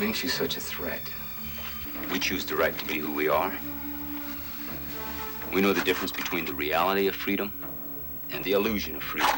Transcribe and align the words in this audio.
makes 0.00 0.22
you 0.22 0.30
such 0.30 0.56
a 0.56 0.60
threat? 0.60 1.02
We 2.10 2.18
choose 2.18 2.46
the 2.46 2.56
right 2.56 2.76
to 2.78 2.86
be 2.86 2.96
who 2.96 3.12
we 3.12 3.28
are. 3.28 3.52
We 5.52 5.60
know 5.60 5.74
the 5.74 5.84
difference 5.84 6.10
between 6.10 6.46
the 6.46 6.54
reality 6.54 7.06
of 7.06 7.14
freedom 7.14 7.52
and 8.30 8.42
the 8.42 8.52
illusion 8.52 8.96
of 8.96 9.02
freedom. 9.02 9.28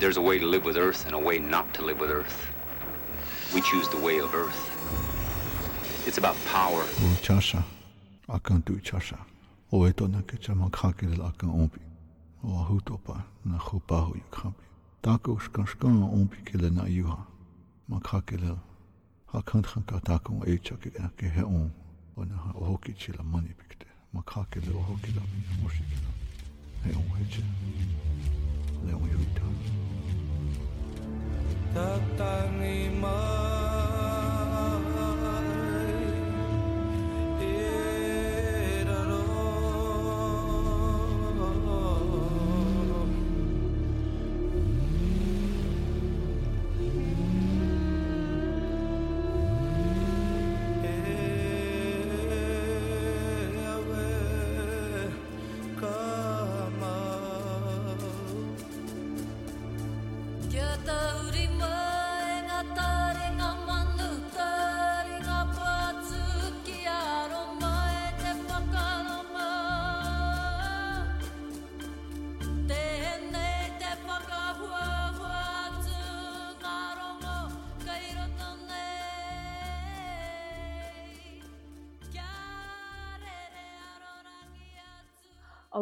There's 0.00 0.16
a 0.16 0.20
way 0.20 0.40
to 0.40 0.46
live 0.46 0.64
with 0.64 0.76
Earth 0.76 1.06
and 1.06 1.14
a 1.14 1.18
way 1.18 1.38
not 1.38 1.72
to 1.74 1.82
live 1.82 2.00
with 2.00 2.10
Earth. 2.10 2.44
We 3.54 3.60
choose 3.60 3.88
the 3.88 3.98
way 3.98 4.18
of 4.18 4.34
Earth. 4.34 4.62
It's 6.08 6.18
about 6.18 6.36
power. 6.46 6.82
Uchasha, 7.14 7.62
akan 8.28 8.66
tu 8.66 8.80
chasha. 8.80 9.18
O 9.72 9.86
e 9.86 9.92
tona 9.92 10.22
ke 10.26 10.42
chama 10.42 10.68
kakele 10.70 11.18
akan 11.22 11.50
ompi. 11.54 11.80
O 12.42 12.48
ahutopa 12.48 13.22
na 13.44 13.58
chupahu 13.58 14.16
yu 14.16 14.22
kampi. 14.32 14.73
Dakoch 15.04 15.52
kankan 15.52 16.02
ompikele 16.02 16.70
na 16.70 16.88
Joha, 16.88 17.26
ma 17.88 18.00
krakele 18.00 18.56
ha 19.26 19.42
kantranka 19.42 20.00
takon 20.00 20.40
éitchake 20.46 20.90
erke 20.96 21.28
he 21.28 21.42
on 21.42 21.70
on 22.16 22.30
ha 22.30 22.52
hokitchila 22.52 23.22
manipikte, 23.22 23.84
ma 24.14 24.22
krakele 24.22 24.72
o 24.72 24.80
hokila 24.80 25.22
moshikila. 25.62 26.10
He 26.84 26.90
on 26.96 27.08
heche 27.18 27.44
le 28.86 28.94
on 28.94 29.08
yuta. 29.12 29.44
Tatangi 31.74 33.00
maa 33.00 33.63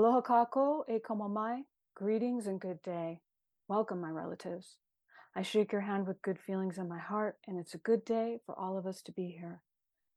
Aloha 0.02 0.20
kako 0.20 0.84
e 0.88 0.98
kamamai. 0.98 1.62
Greetings 1.94 2.48
and 2.48 2.58
good 2.60 2.82
day. 2.82 3.20
Welcome, 3.68 4.00
my 4.00 4.10
relatives. 4.10 4.78
I 5.36 5.42
shake 5.42 5.70
your 5.70 5.82
hand 5.82 6.08
with 6.08 6.22
good 6.22 6.40
feelings 6.40 6.76
in 6.76 6.88
my 6.88 6.98
heart, 6.98 7.36
and 7.46 7.56
it's 7.56 7.74
a 7.74 7.78
good 7.78 8.04
day 8.04 8.40
for 8.44 8.58
all 8.58 8.76
of 8.76 8.84
us 8.84 9.00
to 9.02 9.12
be 9.12 9.28
here. 9.28 9.62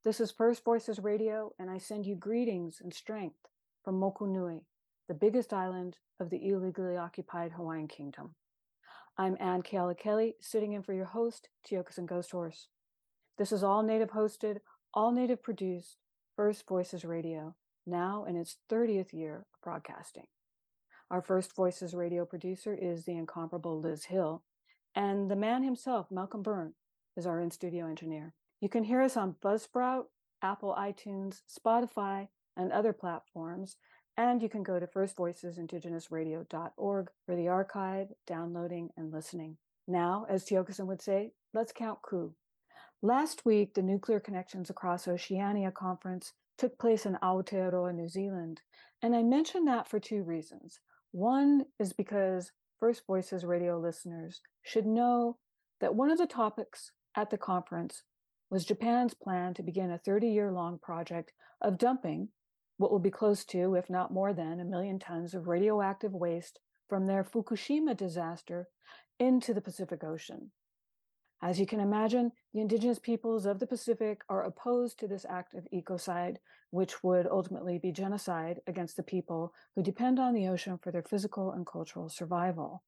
This 0.03 0.19
is 0.19 0.31
First 0.31 0.65
Voices 0.65 0.97
Radio, 0.97 1.53
and 1.59 1.69
I 1.69 1.77
send 1.77 2.07
you 2.07 2.15
greetings 2.15 2.81
and 2.81 2.91
strength 2.91 3.37
from 3.83 4.01
Mokunui, 4.01 4.61
the 5.07 5.13
biggest 5.13 5.53
island 5.53 5.97
of 6.19 6.31
the 6.31 6.49
illegally 6.49 6.97
occupied 6.97 7.51
Hawaiian 7.51 7.87
Kingdom. 7.87 8.33
I'm 9.19 9.37
Anne 9.39 9.61
Keala 9.61 9.95
Kelly, 9.95 10.33
sitting 10.41 10.73
in 10.73 10.81
for 10.81 10.93
your 10.93 11.05
host, 11.05 11.49
Tiokasin 11.63 12.07
Ghost 12.07 12.31
Horse. 12.31 12.69
This 13.37 13.51
is 13.51 13.63
all 13.63 13.83
native 13.83 14.09
hosted, 14.09 14.61
all 14.95 15.11
native 15.11 15.43
produced, 15.43 15.97
First 16.35 16.67
Voices 16.67 17.05
Radio, 17.05 17.53
now 17.85 18.25
in 18.27 18.35
its 18.35 18.57
30th 18.71 19.13
year 19.13 19.45
of 19.53 19.61
broadcasting. 19.63 20.25
Our 21.11 21.21
First 21.21 21.55
Voices 21.55 21.93
radio 21.93 22.25
producer 22.25 22.73
is 22.73 23.05
the 23.05 23.17
incomparable 23.17 23.79
Liz 23.79 24.05
Hill, 24.05 24.43
and 24.95 25.29
the 25.29 25.35
man 25.35 25.63
himself, 25.63 26.07
Malcolm 26.09 26.41
Byrne, 26.41 26.73
is 27.15 27.27
our 27.27 27.39
in 27.39 27.51
studio 27.51 27.87
engineer. 27.87 28.33
You 28.61 28.69
can 28.69 28.83
hear 28.83 29.01
us 29.01 29.17
on 29.17 29.35
Buzzsprout, 29.43 30.05
Apple 30.41 30.75
iTunes, 30.77 31.41
Spotify, 31.47 32.29
and 32.57 32.71
other 32.71 32.93
platforms. 32.93 33.77
And 34.17 34.41
you 34.41 34.47
can 34.47 34.63
go 34.63 34.79
to 34.79 34.87
firstvoicesindigenousradio.org 34.87 37.09
for 37.25 37.35
the 37.35 37.49
archive, 37.49 38.07
downloading, 38.25 38.91
and 38.95 39.11
listening. 39.11 39.57
Now, 39.87 40.25
as 40.29 40.45
Tiokasin 40.45 40.87
would 40.87 41.01
say, 41.01 41.33
let's 41.53 41.73
count 41.73 42.01
coup. 42.01 42.33
Last 43.01 43.45
week, 43.45 43.73
the 43.73 43.81
Nuclear 43.81 44.21
Connections 44.21 44.69
Across 44.69 45.07
Oceania 45.07 45.71
conference 45.71 46.33
took 46.57 46.77
place 46.77 47.05
in 47.05 47.17
Aotearoa, 47.21 47.93
New 47.93 48.07
Zealand. 48.07 48.61
And 49.01 49.15
I 49.15 49.23
mention 49.23 49.65
that 49.65 49.87
for 49.87 49.99
two 49.99 50.23
reasons. 50.23 50.79
One 51.11 51.65
is 51.79 51.93
because 51.93 52.51
First 52.79 53.03
Voices 53.07 53.45
radio 53.45 53.79
listeners 53.79 54.41
should 54.63 54.85
know 54.85 55.37
that 55.79 55.95
one 55.95 56.09
of 56.09 56.17
the 56.17 56.27
topics 56.27 56.91
at 57.15 57.29
the 57.29 57.37
conference 57.37 58.03
was 58.49 58.65
Japan's 58.65 59.13
plan 59.13 59.53
to 59.53 59.63
begin 59.63 59.91
a 59.91 59.97
30 59.97 60.27
year 60.27 60.51
long 60.51 60.79
project 60.79 61.31
of 61.61 61.77
dumping 61.77 62.29
what 62.77 62.91
will 62.91 62.99
be 62.99 63.11
close 63.11 63.45
to, 63.45 63.75
if 63.75 63.89
not 63.89 64.13
more 64.13 64.33
than, 64.33 64.59
a 64.59 64.65
million 64.65 64.99
tons 64.99 65.33
of 65.33 65.47
radioactive 65.47 66.13
waste 66.13 66.59
from 66.89 67.05
their 67.05 67.23
Fukushima 67.23 67.95
disaster 67.95 68.67
into 69.19 69.53
the 69.53 69.61
Pacific 69.61 70.03
Ocean. 70.03 70.51
As 71.41 71.59
you 71.59 71.65
can 71.65 71.79
imagine, 71.79 72.31
the 72.53 72.61
indigenous 72.61 72.99
peoples 72.99 73.45
of 73.45 73.59
the 73.59 73.67
Pacific 73.67 74.21
are 74.29 74.43
opposed 74.43 74.97
to 74.99 75.07
this 75.07 75.25
act 75.29 75.53
of 75.53 75.67
ecocide, 75.73 76.37
which 76.71 77.03
would 77.03 77.27
ultimately 77.27 77.77
be 77.77 77.91
genocide 77.91 78.61
against 78.67 78.97
the 78.97 79.03
people 79.03 79.53
who 79.75 79.83
depend 79.83 80.19
on 80.19 80.33
the 80.33 80.47
ocean 80.47 80.77
for 80.77 80.91
their 80.91 81.03
physical 81.03 81.51
and 81.51 81.65
cultural 81.67 82.09
survival. 82.09 82.83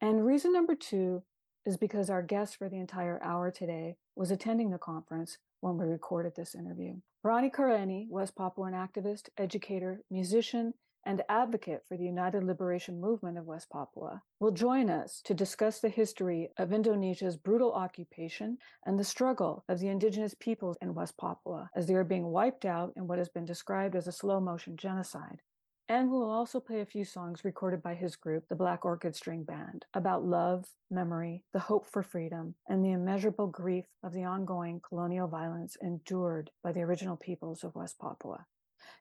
And 0.00 0.24
reason 0.24 0.52
number 0.52 0.74
two 0.74 1.22
is 1.64 1.76
because 1.76 2.10
our 2.10 2.22
guest 2.22 2.56
for 2.56 2.68
the 2.68 2.78
entire 2.78 3.22
hour 3.22 3.50
today 3.50 3.96
was 4.16 4.30
attending 4.30 4.70
the 4.70 4.78
conference 4.78 5.38
when 5.60 5.78
we 5.78 5.84
recorded 5.84 6.34
this 6.34 6.54
interview. 6.54 6.94
Ronny 7.22 7.50
Kareni, 7.50 8.08
West 8.10 8.34
Papuan 8.34 8.72
activist, 8.72 9.28
educator, 9.38 10.02
musician, 10.10 10.74
and 11.04 11.22
advocate 11.28 11.82
for 11.88 11.96
the 11.96 12.04
United 12.04 12.44
Liberation 12.44 13.00
Movement 13.00 13.38
of 13.38 13.46
West 13.46 13.70
Papua, 13.70 14.22
will 14.40 14.50
join 14.50 14.88
us 14.90 15.20
to 15.24 15.34
discuss 15.34 15.80
the 15.80 15.88
history 15.88 16.50
of 16.58 16.72
Indonesia's 16.72 17.36
brutal 17.36 17.72
occupation 17.72 18.58
and 18.86 18.98
the 18.98 19.04
struggle 19.04 19.64
of 19.68 19.80
the 19.80 19.88
indigenous 19.88 20.34
peoples 20.34 20.76
in 20.80 20.94
West 20.94 21.16
Papua 21.16 21.70
as 21.74 21.86
they 21.86 21.94
are 21.94 22.04
being 22.04 22.26
wiped 22.26 22.64
out 22.64 22.92
in 22.96 23.06
what 23.06 23.18
has 23.18 23.28
been 23.28 23.44
described 23.44 23.96
as 23.96 24.06
a 24.06 24.12
slow 24.12 24.40
motion 24.40 24.76
genocide. 24.76 25.40
And 25.88 26.10
we 26.10 26.16
will 26.16 26.30
also 26.30 26.60
play 26.60 26.80
a 26.80 26.86
few 26.86 27.04
songs 27.04 27.44
recorded 27.44 27.82
by 27.82 27.94
his 27.94 28.16
group, 28.16 28.44
the 28.48 28.54
Black 28.54 28.84
Orchid 28.84 29.14
String 29.14 29.42
Band, 29.42 29.84
about 29.92 30.24
love, 30.24 30.64
memory, 30.90 31.44
the 31.52 31.58
hope 31.58 31.86
for 31.86 32.02
freedom, 32.02 32.54
and 32.68 32.84
the 32.84 32.92
immeasurable 32.92 33.48
grief 33.48 33.84
of 34.02 34.12
the 34.12 34.24
ongoing 34.24 34.80
colonial 34.80 35.28
violence 35.28 35.76
endured 35.82 36.50
by 36.62 36.72
the 36.72 36.80
original 36.80 37.16
peoples 37.16 37.64
of 37.64 37.74
West 37.74 37.98
Papua. 37.98 38.46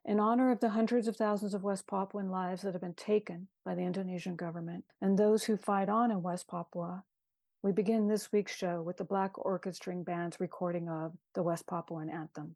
In 0.04 0.20
honor 0.20 0.50
of 0.50 0.60
the 0.60 0.70
hundreds 0.70 1.08
of 1.08 1.16
thousands 1.16 1.54
of 1.54 1.64
West 1.64 1.86
Papuan 1.86 2.32
lives 2.32 2.64
that 2.64 2.74
have 2.74 2.82
been 2.82 2.96
taken 2.96 3.48
by 3.64 3.76
the 3.76 3.84
Indonesian 3.84 4.36
government 4.36 4.84
and 5.00 5.18
those 5.18 5.44
who 5.44 5.58
fight 5.58 5.90
on 5.90 6.10
in 6.10 6.24
West 6.24 6.48
Papua, 6.48 7.04
we 7.62 7.72
begin 7.72 8.08
this 8.08 8.32
week's 8.32 8.56
show 8.56 8.82
with 8.82 8.98
the 8.98 9.04
Black 9.04 9.38
Orchid 9.38 9.76
String 9.76 10.04
Band's 10.04 10.40
recording 10.40 10.90
of 10.90 11.14
the 11.36 11.44
West 11.44 11.68
Papuan 11.68 12.10
Anthem. 12.10 12.56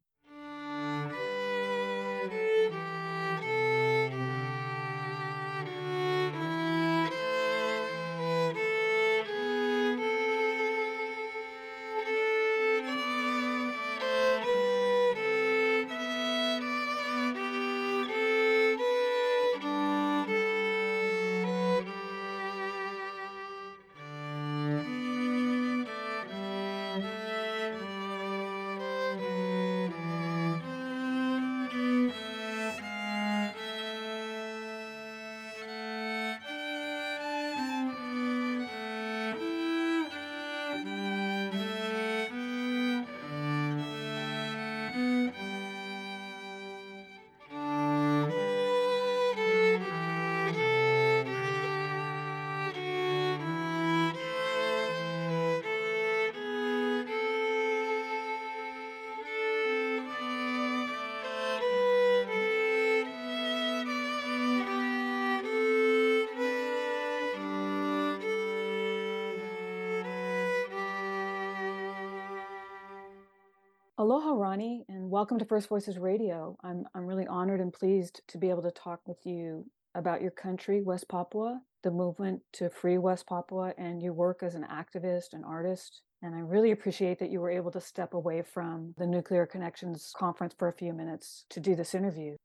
Aloha, 73.98 74.32
Ronny, 74.32 74.84
and 74.90 75.10
welcome 75.10 75.40
to 75.40 75.46
First 75.46 75.70
Voices 75.70 75.98
Radio. 75.98 76.58
I'm, 76.62 76.84
I'm 76.94 77.06
really 77.06 77.28
honored 77.28 77.62
and 77.62 77.72
pleased 77.72 78.20
to 78.28 78.38
be 78.38 78.50
able 78.50 78.64
to 78.64 78.72
talk 78.72 79.00
with 79.08 79.26
you 79.26 79.68
about 79.96 80.22
your 80.22 80.32
country, 80.32 80.82
West 80.82 81.08
Papua, 81.08 81.62
the 81.82 81.92
movement 81.92 82.42
to 82.52 82.70
free 82.70 82.98
West 82.98 83.26
Papua, 83.26 83.74
and 83.78 84.02
your 84.02 84.12
work 84.12 84.44
as 84.44 84.54
an 84.54 84.66
activist 84.70 85.32
and 85.32 85.46
artist. 85.46 86.02
And 86.22 86.36
I 86.36 86.40
really 86.40 86.72
appreciate 86.72 87.20
that 87.20 87.32
you 87.32 87.40
were 87.40 87.50
able 87.50 87.72
to 87.72 87.80
step 87.80 88.14
away 88.14 88.42
from 88.42 88.94
the 88.98 89.08
Nuclear 89.08 89.46
Connections 89.46 90.12
conference 90.18 90.54
for 90.60 90.68
a 90.68 90.74
few 90.74 90.92
minutes 90.92 91.46
to 91.52 91.62
do 91.62 91.74
this 91.74 91.96
interview. 91.96 92.36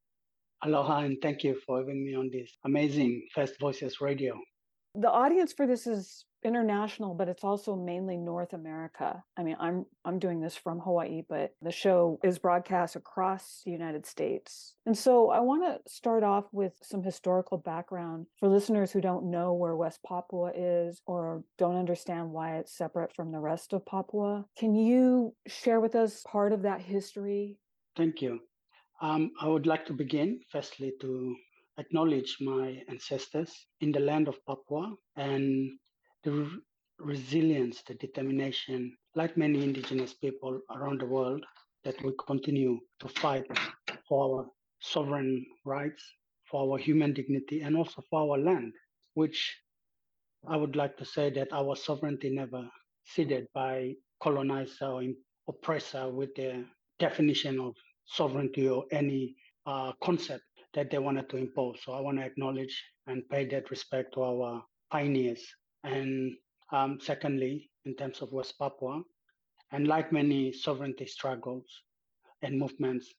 Aloha, 0.63 1.01
and 1.01 1.19
thank 1.21 1.43
you 1.43 1.59
for 1.67 1.79
having 1.79 2.05
me 2.05 2.15
on 2.15 2.31
this 2.33 2.49
amazing 2.65 3.27
First 3.35 3.59
Voices 3.59 4.01
Radio. 4.01 4.39
The 4.95 5.11
audience 5.11 5.53
for 5.53 5.67
this 5.67 5.89
is 5.89 6.27
international, 6.45 7.15
but 7.15 7.29
it's 7.29 7.45
also 7.45 7.77
mainly 7.77 8.17
North 8.17 8.53
America. 8.53 9.23
I 9.37 9.43
mean, 9.43 9.57
I'm 9.61 9.87
I'm 10.05 10.19
doing 10.19 10.41
this 10.41 10.57
from 10.57 10.81
Hawaii, 10.81 11.23
but 11.29 11.55
the 11.63 11.71
show 11.71 12.19
is 12.23 12.39
broadcast 12.39 12.97
across 12.97 13.63
the 13.65 13.71
United 13.71 14.07
States. 14.07 14.75
And 14.87 14.97
so 14.97 15.31
I 15.31 15.41
want 15.41 15.65
to 15.65 15.91
start 15.91 16.23
off 16.23 16.45
with 16.53 16.73
some 16.83 17.03
historical 17.03 17.59
background 17.59 18.27
for 18.39 18.49
listeners 18.49 18.91
who 18.91 19.01
don't 19.01 19.31
know 19.31 19.53
where 19.53 19.77
West 19.77 20.01
Papua 20.03 20.53
is 20.55 21.01
or 21.07 21.45
don't 21.59 21.77
understand 21.77 22.31
why 22.31 22.57
it's 22.57 22.77
separate 22.77 23.15
from 23.15 23.33
the 23.33 23.41
rest 23.41 23.73
of 23.73 23.85
Papua. 23.85 24.45
Can 24.57 24.75
you 24.75 25.35
share 25.47 25.81
with 25.81 25.95
us 25.95 26.23
part 26.27 26.53
of 26.53 26.63
that 26.63 26.81
history? 26.81 27.59
Thank 27.97 28.23
you. 28.23 28.41
Um, 29.03 29.33
I 29.41 29.49
would 29.49 29.67
like 29.67 29.87
to 29.87 29.93
begin 29.93 30.41
firstly 30.51 30.93
to 31.01 31.35
acknowledge 31.79 32.37
my 32.41 32.83
ancestors 32.89 33.67
in 33.81 33.93
the 33.93 34.01
land 34.01 34.29
of 34.29 34.45
Papua 34.47 34.95
and 35.17 35.71
the 36.25 36.33
re- 36.33 36.59
resilience, 36.99 37.83
the 37.83 37.95
determination, 37.95 38.97
like 39.15 39.37
many 39.37 39.63
indigenous 39.65 40.15
people 40.15 40.61
around 40.71 41.01
the 41.01 41.07
world, 41.07 41.45
that 41.85 42.03
we 42.05 42.13
continue 42.27 42.79
to 43.01 43.09
fight 43.09 43.47
for 44.09 44.39
our 44.41 44.47
sovereign 44.81 45.47
rights, 45.65 46.03
for 46.51 46.73
our 46.73 46.79
human 46.79 47.13
dignity, 47.15 47.63
and 47.63 47.77
also 47.77 48.03
for 48.11 48.21
our 48.23 48.39
land, 48.39 48.73
which 49.15 49.57
I 50.49 50.57
would 50.57 50.77
like 50.77 50.97
to 50.99 51.05
say 51.05 51.31
that 51.31 51.53
our 51.53 51.77
sovereignty 51.77 52.31
never 52.31 52.69
ceded 53.05 53.47
by 53.55 53.95
colonizer 54.23 54.87
or 54.87 55.03
oppressor 55.49 56.11
with 56.11 56.35
the 56.35 56.67
definition 56.99 57.61
of 57.61 57.75
sovereignty 58.07 58.69
or 58.69 58.85
any 58.93 59.37
uh, 59.67 59.93
concept 60.03 60.45
that 60.75 60.91
they 60.91 60.99
wanted 60.99 61.29
to 61.31 61.37
impose. 61.37 61.81
So 61.85 61.93
I 61.93 62.01
want 62.01 62.19
to 62.19 62.25
acknowledge 62.25 62.85
and 63.07 63.29
pay 63.29 63.47
that 63.47 63.71
respect 63.71 64.15
to 64.15 64.23
our 64.23 64.65
pioneers 64.91 65.47
and 65.85 66.35
um, 66.73 66.99
secondly, 67.01 67.71
in 67.85 67.95
terms 67.97 68.23
of 68.23 68.33
West 68.33 68.59
Papua, 68.59 69.03
and 69.73 69.87
like 69.87 70.13
many 70.13 70.53
sovereignty 70.53 71.07
struggles 71.07 71.67
and 72.43 72.59
movements, 72.59 73.13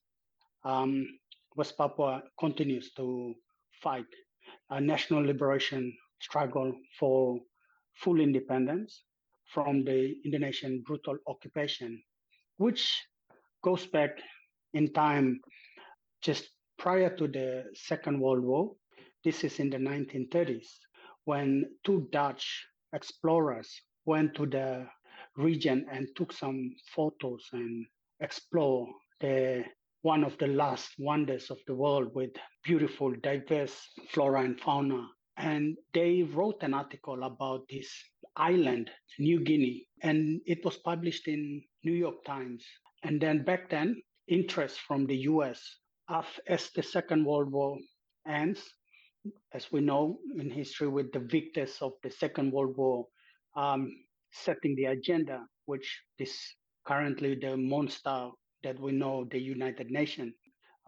um, 0.64 1.06
West 1.56 1.76
Papua 1.76 2.22
continues 2.38 2.92
to 2.94 3.34
fight 3.82 4.06
a 4.70 4.80
national 4.80 5.22
liberation 5.22 5.92
struggle 6.20 6.72
for 6.98 7.38
full 7.94 8.20
independence 8.20 9.02
from 9.52 9.84
the 9.84 10.14
Indonesian 10.24 10.82
brutal 10.86 11.16
occupation, 11.26 12.02
which 12.56 13.02
goes 13.62 13.86
back 13.86 14.18
in 14.72 14.92
time 14.92 15.40
just 16.22 16.48
prior 16.78 17.14
to 17.16 17.28
the 17.28 17.64
Second 17.74 18.20
World 18.20 18.42
War. 18.42 18.72
This 19.24 19.44
is 19.44 19.58
in 19.58 19.70
the 19.70 19.76
1930s 19.76 20.66
when 21.24 21.64
two 21.84 22.08
Dutch 22.12 22.66
explorers 22.92 23.80
went 24.04 24.34
to 24.34 24.46
the 24.46 24.86
region 25.36 25.86
and 25.90 26.08
took 26.16 26.32
some 26.32 26.74
photos 26.94 27.48
and 27.52 27.86
explore 28.20 28.88
the 29.20 29.64
one 30.02 30.24
of 30.24 30.36
the 30.38 30.48
last 30.48 30.90
wonders 30.98 31.50
of 31.50 31.58
the 31.66 31.74
world 31.74 32.12
with 32.14 32.30
beautiful 32.64 33.12
diverse 33.22 33.88
flora 34.08 34.42
and 34.42 34.60
fauna. 34.60 35.08
And 35.36 35.76
they 35.94 36.22
wrote 36.22 36.62
an 36.62 36.74
article 36.74 37.22
about 37.22 37.68
this 37.70 37.90
island 38.36 38.90
new 39.18 39.40
guinea 39.40 39.86
and 40.02 40.40
it 40.46 40.64
was 40.64 40.78
published 40.78 41.28
in 41.28 41.62
new 41.84 41.92
york 41.92 42.24
times. 42.24 42.64
And 43.04 43.20
then 43.20 43.44
back 43.44 43.70
then 43.70 44.02
interest 44.28 44.80
from 44.80 45.06
the 45.06 45.16
us 45.16 45.78
as 46.48 46.70
the 46.74 46.82
second 46.82 47.24
world 47.24 47.50
war 47.52 47.78
ends 48.26 48.62
as 49.54 49.70
we 49.70 49.80
know 49.80 50.18
in 50.38 50.50
history, 50.50 50.88
with 50.88 51.12
the 51.12 51.20
victors 51.20 51.78
of 51.80 51.92
the 52.02 52.10
Second 52.10 52.52
World 52.52 52.76
War 52.76 53.06
um, 53.56 53.90
setting 54.32 54.74
the 54.76 54.86
agenda, 54.86 55.44
which 55.66 56.02
is 56.18 56.34
currently 56.86 57.34
the 57.34 57.56
monster 57.56 58.30
that 58.62 58.78
we 58.80 58.92
know, 58.92 59.26
the 59.30 59.38
United 59.38 59.90
Nations, 59.90 60.34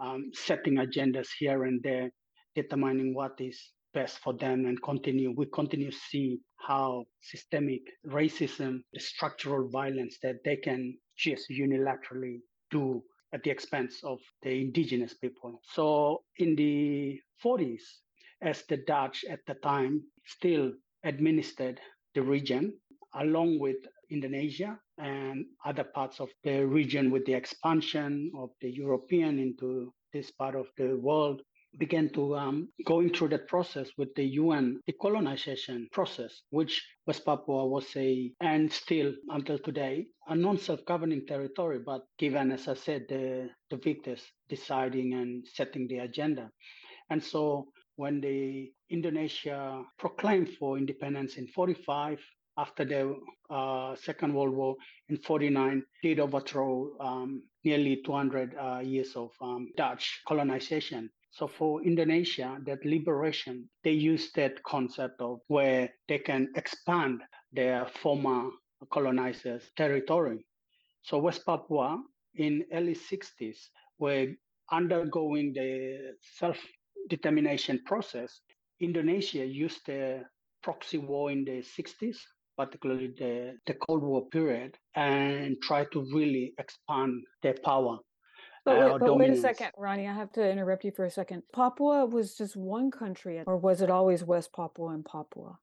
um, 0.00 0.30
setting 0.32 0.74
agendas 0.74 1.28
here 1.38 1.64
and 1.64 1.82
there, 1.82 2.10
determining 2.54 3.14
what 3.14 3.32
is 3.38 3.60
best 3.92 4.18
for 4.18 4.32
them 4.32 4.66
and 4.66 4.82
continue. 4.82 5.32
We 5.36 5.46
continue 5.46 5.90
to 5.90 5.96
see 6.10 6.40
how 6.56 7.04
systemic 7.22 7.82
racism, 8.06 8.78
the 8.92 9.00
structural 9.00 9.68
violence 9.68 10.18
that 10.22 10.36
they 10.44 10.56
can 10.56 10.96
just 11.16 11.46
unilaterally 11.50 12.38
do 12.70 13.02
at 13.32 13.42
the 13.42 13.50
expense 13.50 14.00
of 14.04 14.18
the 14.42 14.50
indigenous 14.50 15.14
people. 15.14 15.60
So 15.72 16.22
in 16.38 16.56
the 16.56 17.18
40s, 17.44 17.82
as 18.44 18.62
the 18.68 18.76
Dutch 18.76 19.24
at 19.28 19.40
the 19.46 19.54
time 19.54 20.02
still 20.26 20.72
administered 21.02 21.80
the 22.14 22.22
region 22.22 22.72
along 23.14 23.58
with 23.58 23.76
Indonesia 24.10 24.78
and 24.98 25.46
other 25.64 25.84
parts 25.84 26.20
of 26.20 26.28
the 26.44 26.66
region 26.66 27.10
with 27.10 27.24
the 27.24 27.32
expansion 27.32 28.30
of 28.36 28.50
the 28.60 28.70
European 28.70 29.38
into 29.38 29.92
this 30.12 30.30
part 30.30 30.54
of 30.54 30.66
the 30.76 30.96
world 30.96 31.42
began 31.78 32.08
to 32.10 32.36
um, 32.36 32.68
going 32.86 33.10
through 33.12 33.28
that 33.28 33.48
process 33.48 33.90
with 33.98 34.14
the 34.14 34.24
UN 34.24 34.80
decolonization 34.88 35.90
process, 35.90 36.42
which 36.50 36.86
West 37.06 37.24
Papua 37.24 37.66
was 37.66 37.86
a, 37.96 38.32
and 38.40 38.70
still 38.70 39.12
until 39.30 39.58
today, 39.58 40.06
a 40.28 40.36
non-self-governing 40.36 41.26
territory, 41.26 41.80
but 41.84 42.02
given, 42.18 42.52
as 42.52 42.68
I 42.68 42.74
said, 42.74 43.06
the, 43.08 43.50
the 43.70 43.76
victors 43.76 44.22
deciding 44.48 45.14
and 45.14 45.44
setting 45.52 45.88
the 45.88 45.98
agenda. 45.98 46.48
And 47.10 47.22
so 47.22 47.68
when 47.96 48.20
the 48.20 48.72
Indonesia 48.90 49.82
proclaimed 49.98 50.50
for 50.58 50.78
independence 50.78 51.36
in 51.36 51.46
45 51.46 52.20
after 52.56 52.84
the 52.84 53.16
uh, 53.50 53.96
Second 53.96 54.34
World 54.34 54.54
War 54.54 54.76
in 55.08 55.16
49 55.16 55.82
did 56.02 56.20
overthrow 56.20 56.96
um, 57.00 57.42
nearly 57.64 58.00
200 58.04 58.54
uh, 58.54 58.78
years 58.78 59.16
of 59.16 59.30
um, 59.40 59.68
Dutch 59.76 60.22
colonization. 60.26 61.10
So 61.30 61.48
for 61.48 61.82
Indonesia, 61.82 62.58
that 62.64 62.84
liberation, 62.84 63.68
they 63.82 63.90
used 63.90 64.36
that 64.36 64.62
concept 64.62 65.20
of 65.20 65.40
where 65.48 65.90
they 66.08 66.18
can 66.18 66.48
expand 66.54 67.22
their 67.52 67.86
former 67.86 68.50
colonizers' 68.92 69.70
territory. 69.76 70.46
So 71.02 71.18
West 71.18 71.44
Papua 71.44 72.00
in 72.36 72.64
early 72.72 72.94
60s 72.94 73.58
were 73.98 74.28
undergoing 74.70 75.52
the 75.54 76.14
self 76.20 76.58
determination 77.08 77.80
process, 77.84 78.40
Indonesia 78.80 79.44
used 79.44 79.86
the 79.86 80.22
proxy 80.62 80.98
war 80.98 81.30
in 81.30 81.44
the 81.44 81.62
60s, 81.62 82.16
particularly 82.56 83.14
the, 83.18 83.56
the 83.66 83.74
Cold 83.74 84.02
War 84.02 84.26
period, 84.28 84.76
and 84.94 85.56
tried 85.62 85.92
to 85.92 86.00
really 86.12 86.54
expand 86.58 87.22
their 87.42 87.54
power. 87.64 87.98
But, 88.64 88.78
wait, 88.78 88.90
uh, 88.90 88.98
but 88.98 89.18
wait, 89.18 89.30
a 89.30 89.36
second, 89.36 89.72
Ronny. 89.76 90.08
I 90.08 90.14
have 90.14 90.32
to 90.32 90.50
interrupt 90.50 90.84
you 90.84 90.92
for 90.92 91.04
a 91.04 91.10
second. 91.10 91.42
Papua 91.52 92.06
was 92.06 92.34
just 92.34 92.56
one 92.56 92.90
country, 92.90 93.42
or 93.46 93.58
was 93.58 93.82
it 93.82 93.90
always 93.90 94.24
West 94.24 94.54
Papua 94.54 94.94
and 94.94 95.04
Papua? 95.04 95.58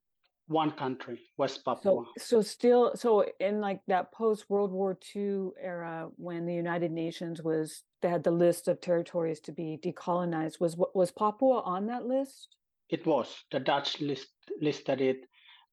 One 0.52 0.72
country, 0.72 1.20
West 1.38 1.64
Papua. 1.64 2.04
So, 2.18 2.24
so 2.24 2.42
still, 2.42 2.92
so 2.96 3.26
in 3.40 3.62
like 3.62 3.80
that 3.88 4.12
post 4.12 4.50
World 4.50 4.72
War 4.72 4.98
II 5.16 5.52
era, 5.62 6.10
when 6.18 6.46
the 6.46 6.54
United 6.54 6.92
Nations 6.92 7.42
was 7.42 7.84
they 8.02 8.10
had 8.10 8.24
the 8.24 8.32
list 8.32 8.68
of 8.68 8.82
territories 8.82 9.40
to 9.42 9.52
be 9.52 9.80
decolonized. 9.84 10.60
Was 10.60 10.76
was 10.94 11.12
Papua 11.12 11.62
on 11.62 11.88
that 11.88 12.06
list? 12.06 12.58
It 12.90 13.06
was. 13.06 13.46
The 13.52 13.60
Dutch 13.60 14.02
list 14.02 14.28
listed 14.60 15.00
it 15.00 15.22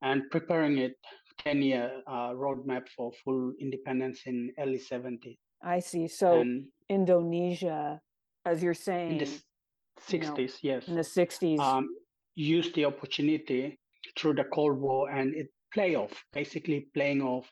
and 0.03 0.23
preparing 0.31 0.79
it 0.79 0.95
10 1.39 1.63
year 1.63 2.03
uh, 2.07 2.31
roadmap 2.31 2.89
for 2.97 3.11
full 3.25 3.53
independence 3.61 4.23
in 4.27 4.53
early 4.59 4.79
70s. 4.79 5.37
I 5.63 5.81
see. 5.81 6.07
So 6.07 6.41
and 6.41 6.67
Indonesia, 6.89 8.01
as 8.45 8.63
you're 8.63 8.75
saying, 8.75 9.13
in 9.13 9.19
the 9.19 9.25
60s, 9.25 10.13
you 10.13 10.21
know, 10.21 10.49
yes. 10.63 10.89
In 10.89 10.95
the 10.95 11.03
60s. 11.03 11.59
Um, 11.59 11.89
used 12.35 12.75
the 12.77 12.85
opportunity 12.85 13.81
through 14.17 14.35
the 14.35 14.45
Cold 14.45 14.81
War 14.81 15.11
and 15.11 15.35
it 15.35 15.49
play 15.73 15.95
off, 15.95 16.25
basically 16.33 16.89
playing 16.95 17.23
off 17.23 17.51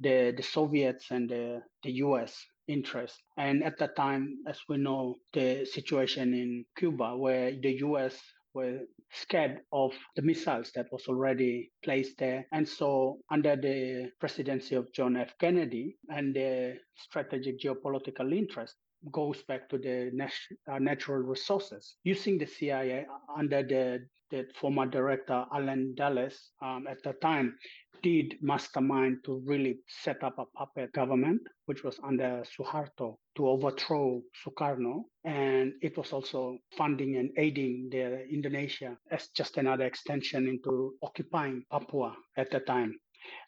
the, 0.00 0.34
the 0.36 0.42
Soviets 0.42 1.06
and 1.10 1.28
the, 1.28 1.62
the 1.82 1.92
US 1.92 2.44
interest. 2.68 3.22
And 3.36 3.62
at 3.62 3.78
that 3.78 3.96
time, 3.96 4.38
as 4.48 4.58
we 4.68 4.76
know, 4.76 5.16
the 5.32 5.64
situation 5.64 6.34
in 6.34 6.64
Cuba, 6.76 7.16
where 7.16 7.52
the 7.52 7.78
US 7.86 8.20
were 8.54 8.80
scared 9.10 9.60
of 9.72 9.92
the 10.16 10.22
missiles 10.22 10.70
that 10.74 10.86
was 10.92 11.06
already 11.08 11.70
placed 11.82 12.18
there. 12.18 12.46
And 12.52 12.68
so 12.68 13.18
under 13.30 13.56
the 13.56 14.10
presidency 14.20 14.76
of 14.76 14.92
John 14.92 15.16
F. 15.16 15.34
Kennedy 15.40 15.96
and 16.08 16.34
the 16.34 16.78
strategic 16.96 17.60
geopolitical 17.60 18.36
interest, 18.36 18.76
goes 19.12 19.42
back 19.42 19.68
to 19.68 19.78
the 19.78 20.10
nat- 20.12 20.32
uh, 20.70 20.78
natural 20.78 21.22
resources. 21.22 21.96
Using 22.04 22.38
the 22.38 22.46
CIA 22.46 23.06
under 23.36 23.62
the, 23.62 24.06
the 24.30 24.46
former 24.54 24.86
director 24.86 25.44
Allen 25.52 25.94
Dulles 25.96 26.50
um, 26.62 26.86
at 26.88 27.02
the 27.02 27.12
time 27.14 27.56
did 28.02 28.34
mastermind 28.42 29.18
to 29.24 29.42
really 29.46 29.78
set 29.88 30.22
up 30.22 30.38
a 30.38 30.44
puppet 30.56 30.92
government, 30.92 31.40
which 31.66 31.82
was 31.82 31.98
under 32.04 32.44
Suharto 32.44 33.16
to 33.36 33.48
overthrow 33.48 34.20
Sukarno. 34.44 35.04
And 35.24 35.72
it 35.80 35.96
was 35.96 36.12
also 36.12 36.58
funding 36.76 37.16
and 37.16 37.30
aiding 37.38 37.88
the 37.90 38.26
Indonesia 38.28 38.96
as 39.10 39.28
just 39.28 39.56
another 39.56 39.84
extension 39.84 40.46
into 40.46 40.94
occupying 41.02 41.64
Papua 41.70 42.14
at 42.36 42.50
the 42.50 42.60
time. 42.60 42.94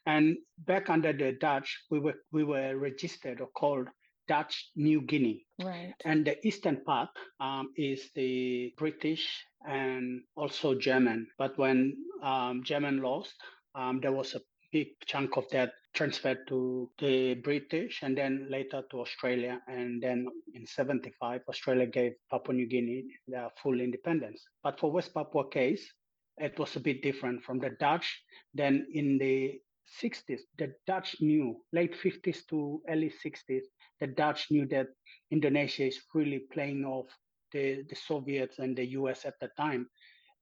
And 0.07 0.39
back 0.59 0.89
under 0.89 1.13
the 1.13 1.33
Dutch, 1.33 1.85
we 1.91 1.99
were 1.99 2.15
we 2.33 2.45
were 2.45 2.79
registered 2.79 3.43
or 3.43 3.49
called 3.49 3.89
Dutch 4.29 4.71
New 4.77 5.03
Guinea. 5.03 5.47
Right. 5.63 5.95
And 6.05 6.27
the 6.27 6.45
eastern 6.47 6.83
part 6.85 7.11
um, 7.41 7.71
is 7.77 8.11
the 8.15 8.73
British 8.77 9.45
and 9.67 10.23
also 10.37 10.75
German. 10.75 11.27
But 11.39 11.59
when 11.59 11.97
um, 12.23 12.63
German 12.65 13.03
lost, 13.03 13.35
um, 13.75 14.01
there 14.01 14.13
was 14.13 14.35
a 14.35 14.41
big 14.73 14.89
chunk 15.07 15.37
of 15.37 15.45
that 15.51 15.73
transferred 15.95 16.47
to 16.49 16.91
the 16.99 17.35
British 17.35 18.01
and 18.03 18.17
then 18.17 18.47
later 18.51 18.83
to 18.91 19.01
Australia. 19.01 19.61
And 19.69 20.03
then 20.03 20.27
in 20.55 20.67
75, 20.67 21.41
Australia 21.49 21.87
gave 21.87 22.13
Papua 22.31 22.55
New 22.55 22.67
Guinea 22.67 23.05
their 23.27 23.49
full 23.63 23.81
independence. 23.81 24.43
But 24.63 24.79
for 24.79 24.93
West 24.93 25.15
Papua 25.15 25.49
case, 25.49 25.91
it 26.39 26.59
was 26.59 26.77
a 26.77 26.81
bit 26.81 27.03
different 27.03 27.43
from 27.43 27.59
the 27.59 27.71
Dutch. 27.81 28.23
Then 28.53 28.87
in 28.93 29.19
the 29.19 29.59
60s, 30.03 30.41
the 30.59 30.75
Dutch 30.87 31.17
knew, 31.21 31.57
late 31.73 31.95
50s 31.95 32.47
to 32.51 32.83
early 32.89 33.11
60s, 33.25 33.63
the 34.01 34.07
Dutch 34.07 34.51
knew 34.51 34.67
that 34.69 34.89
Indonesia 35.31 35.87
is 35.87 36.01
really 36.15 36.41
playing 36.53 36.85
off 36.85 37.07
the, 37.53 37.85
the 37.89 37.97
Soviets 37.97 38.59
and 38.59 38.77
the 38.77 38.87
US 39.01 39.25
at 39.25 39.35
the 39.41 39.49
time. 39.57 39.89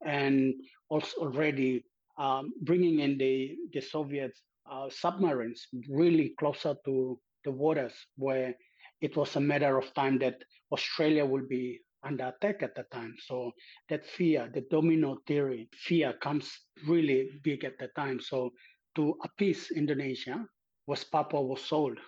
And 0.05 0.55
also 0.89 1.17
already 1.21 1.85
um, 2.19 2.53
bringing 2.63 3.01
in 3.01 3.19
the, 3.19 3.57
the 3.73 3.81
Soviets 3.81 4.43
uh, 4.71 4.89
submarines 4.91 5.67
really 5.89 6.35
closer 6.39 6.75
to 6.85 7.19
the 7.45 7.51
waters 7.51 7.95
where 8.17 8.55
it 9.01 9.17
was 9.17 9.37
a 9.37 9.41
matter 9.41 9.77
of 9.77 9.93
time 9.95 10.19
that 10.19 10.43
Australia 10.73 11.25
will 11.25 11.47
be 11.49 11.81
under 12.03 12.29
attack 12.29 12.63
at 12.63 12.75
the 12.75 12.85
time. 12.93 13.15
So 13.27 13.53
that 13.89 14.07
fear, 14.07 14.51
the 14.53 14.63
domino 14.71 15.19
theory, 15.27 15.69
fear 15.75 16.13
comes 16.15 16.51
really 16.87 17.31
big 17.43 17.65
at 17.65 17.79
the 17.79 17.89
time. 17.97 18.21
So 18.21 18.53
to 18.97 19.15
appease 19.25 19.71
Indonesia, 19.71 20.45
West 20.87 21.11
Papua 21.11 21.43
was 21.43 21.63
sold. 21.65 21.99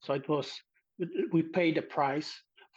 So 0.00 0.14
it 0.14 0.28
was 0.28 0.50
we 1.32 1.42
paid 1.42 1.76
the 1.76 1.82
price 1.82 2.32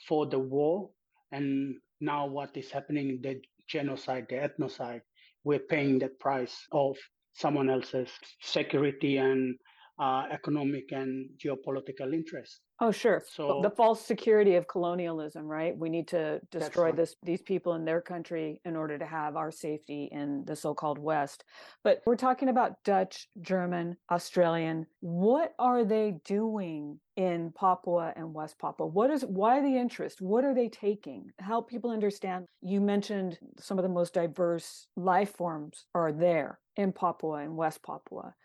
for 0.07 0.25
the 0.25 0.39
war, 0.39 0.89
and 1.31 1.75
now 1.99 2.25
what 2.25 2.55
is 2.55 2.71
happening, 2.71 3.19
the 3.21 3.41
genocide, 3.67 4.27
the 4.29 4.35
ethnocide, 4.35 5.01
we're 5.43 5.59
paying 5.59 5.99
the 5.99 6.09
price 6.09 6.65
of 6.71 6.95
someone 7.33 7.69
else's 7.69 8.09
security 8.41 9.17
and 9.17 9.55
uh, 9.99 10.23
economic 10.31 10.91
and 10.91 11.29
geopolitical 11.43 12.13
interest. 12.13 12.61
Oh, 12.79 12.91
sure. 12.91 13.23
So 13.27 13.59
the 13.63 13.71
false 13.71 14.05
security 14.05 14.53
of 14.53 14.67
colonialism, 14.67 15.47
right? 15.47 15.75
We 15.75 15.89
need 15.89 16.07
to 16.09 16.39
destroy 16.51 16.85
right. 16.85 16.95
this 16.95 17.15
these 17.23 17.41
people 17.41 17.73
in 17.73 17.85
their 17.85 18.01
country 18.01 18.61
in 18.65 18.75
order 18.75 18.99
to 18.99 19.05
have 19.05 19.35
our 19.35 19.49
safety 19.49 20.09
in 20.11 20.43
the 20.45 20.55
so-called 20.55 20.99
West. 20.99 21.43
But 21.83 22.03
we're 22.05 22.15
talking 22.15 22.49
about 22.49 22.83
Dutch, 22.83 23.29
German, 23.41 23.97
Australian. 24.11 24.85
What 24.99 25.55
are 25.57 25.83
they 25.83 26.19
doing 26.23 26.99
in 27.15 27.51
Papua 27.57 28.13
and 28.15 28.31
West 28.31 28.59
Papua? 28.59 28.87
What 28.87 29.09
is 29.09 29.23
why 29.23 29.59
the 29.59 29.75
interest? 29.75 30.21
What 30.21 30.45
are 30.45 30.53
they 30.53 30.69
taking? 30.69 31.31
Help 31.39 31.67
people 31.67 31.89
understand. 31.89 32.45
You 32.61 32.79
mentioned 32.79 33.39
some 33.59 33.79
of 33.79 33.83
the 33.83 33.89
most 33.89 34.13
diverse 34.13 34.85
life 34.95 35.35
forms 35.35 35.85
are 35.95 36.11
there 36.11 36.59
in 36.75 36.93
Papua 36.93 37.37
and 37.37 37.57
West 37.57 37.81
Papua 37.81 38.35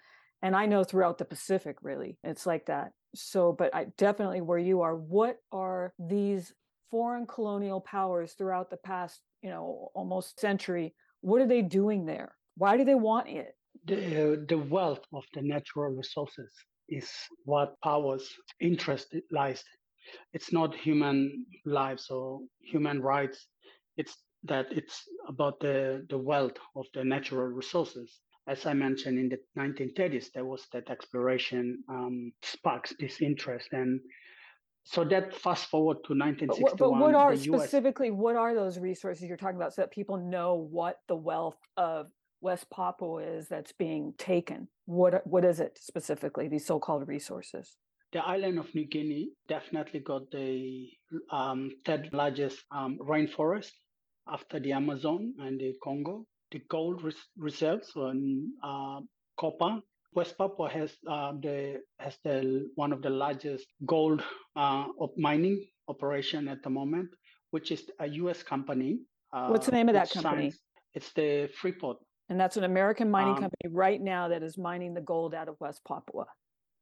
and 0.42 0.56
I 0.56 0.66
know 0.66 0.82
throughout 0.82 1.18
the 1.18 1.24
Pacific, 1.24 1.76
really, 1.82 2.18
it's 2.24 2.46
like 2.46 2.66
that. 2.66 2.92
So, 3.14 3.52
but 3.52 3.74
I 3.74 3.86
definitely 3.96 4.40
where 4.40 4.58
you 4.58 4.80
are, 4.80 4.96
what 4.96 5.36
are 5.52 5.94
these 5.98 6.52
foreign 6.90 7.26
colonial 7.26 7.80
powers 7.80 8.32
throughout 8.32 8.68
the 8.68 8.76
past, 8.76 9.20
you 9.42 9.50
know, 9.50 9.90
almost 9.94 10.40
century? 10.40 10.94
What 11.20 11.40
are 11.40 11.46
they 11.46 11.62
doing 11.62 12.06
there? 12.06 12.34
Why 12.56 12.76
do 12.76 12.84
they 12.84 12.96
want 12.96 13.28
it? 13.28 13.54
The, 13.86 14.44
the 14.48 14.58
wealth 14.58 15.04
of 15.12 15.24
the 15.32 15.42
natural 15.42 15.94
resources 15.94 16.52
is 16.88 17.10
what 17.44 17.80
powers 17.82 18.28
interest 18.60 19.14
lies. 19.30 19.62
It's 20.32 20.52
not 20.52 20.74
human 20.74 21.46
lives 21.64 22.08
or 22.10 22.40
human 22.60 23.00
rights. 23.00 23.46
It's 23.96 24.16
that 24.44 24.66
it's 24.72 25.02
about 25.28 25.60
the, 25.60 26.04
the 26.10 26.18
wealth 26.18 26.58
of 26.74 26.86
the 26.94 27.04
natural 27.04 27.46
resources 27.46 28.20
as 28.48 28.66
I 28.66 28.74
mentioned, 28.74 29.18
in 29.18 29.28
the 29.28 29.38
1930s, 29.60 30.32
there 30.32 30.44
was 30.44 30.66
that 30.72 30.90
exploration 30.90 31.82
um, 31.88 32.32
sparks 32.42 32.92
this 32.98 33.20
interest. 33.20 33.68
And 33.72 34.00
so 34.84 35.04
that 35.04 35.32
fast 35.34 35.66
forward 35.66 35.98
to 36.06 36.14
1961. 36.14 36.70
But, 36.70 36.78
but 36.78 36.90
what 36.90 37.14
are 37.14 37.36
the 37.36 37.52
US, 37.52 37.62
specifically, 37.62 38.10
what 38.10 38.34
are 38.34 38.54
those 38.54 38.78
resources 38.78 39.28
you're 39.28 39.36
talking 39.36 39.56
about 39.56 39.74
so 39.74 39.82
that 39.82 39.92
people 39.92 40.16
know 40.16 40.54
what 40.54 40.98
the 41.06 41.14
wealth 41.14 41.58
of 41.76 42.06
West 42.40 42.68
Papua 42.70 43.22
is 43.22 43.46
that's 43.46 43.72
being 43.72 44.12
taken? 44.18 44.66
What, 44.86 45.24
what 45.24 45.44
is 45.44 45.60
it 45.60 45.78
specifically, 45.80 46.48
these 46.48 46.66
so-called 46.66 47.06
resources? 47.06 47.76
The 48.12 48.26
island 48.26 48.58
of 48.58 48.74
New 48.74 48.86
Guinea 48.86 49.30
definitely 49.48 50.00
got 50.00 50.30
the 50.32 50.90
um, 51.30 51.70
third 51.86 52.10
largest 52.12 52.58
um, 52.72 52.98
rainforest 53.00 53.70
after 54.28 54.58
the 54.58 54.72
Amazon 54.72 55.32
and 55.38 55.58
the 55.58 55.74
Congo 55.82 56.26
the 56.52 56.60
gold 56.68 57.02
res- 57.02 57.28
reserves 57.36 57.90
on 57.96 58.48
uh, 58.62 59.00
copper. 59.38 59.80
West 60.14 60.36
Papua 60.36 60.68
has 60.68 60.92
uh, 61.08 61.32
the 61.40 61.80
has 61.98 62.18
the 62.22 62.68
one 62.74 62.92
of 62.92 63.00
the 63.00 63.10
largest 63.10 63.66
gold 63.86 64.22
uh, 64.56 64.84
of 65.00 65.10
mining 65.16 65.58
operation 65.88 66.48
at 66.48 66.62
the 66.62 66.70
moment, 66.70 67.08
which 67.50 67.70
is 67.72 67.82
a 67.98 68.06
U.S. 68.22 68.42
company. 68.42 68.98
What's 69.30 69.66
the 69.66 69.72
name 69.72 69.88
of 69.88 69.94
that 69.94 70.10
company? 70.10 70.50
Signs, 70.50 70.60
it's 70.92 71.12
the 71.14 71.48
Freeport. 71.58 71.96
And 72.28 72.38
that's 72.38 72.58
an 72.58 72.64
American 72.64 73.10
mining 73.10 73.36
Um, 73.36 73.40
company 73.44 73.66
right 73.70 74.00
now 74.00 74.28
that 74.28 74.42
is 74.42 74.58
mining 74.58 74.92
the 74.94 75.00
gold 75.00 75.34
out 75.34 75.48
of 75.48 75.56
West 75.60 75.80
Papua. 75.88 76.26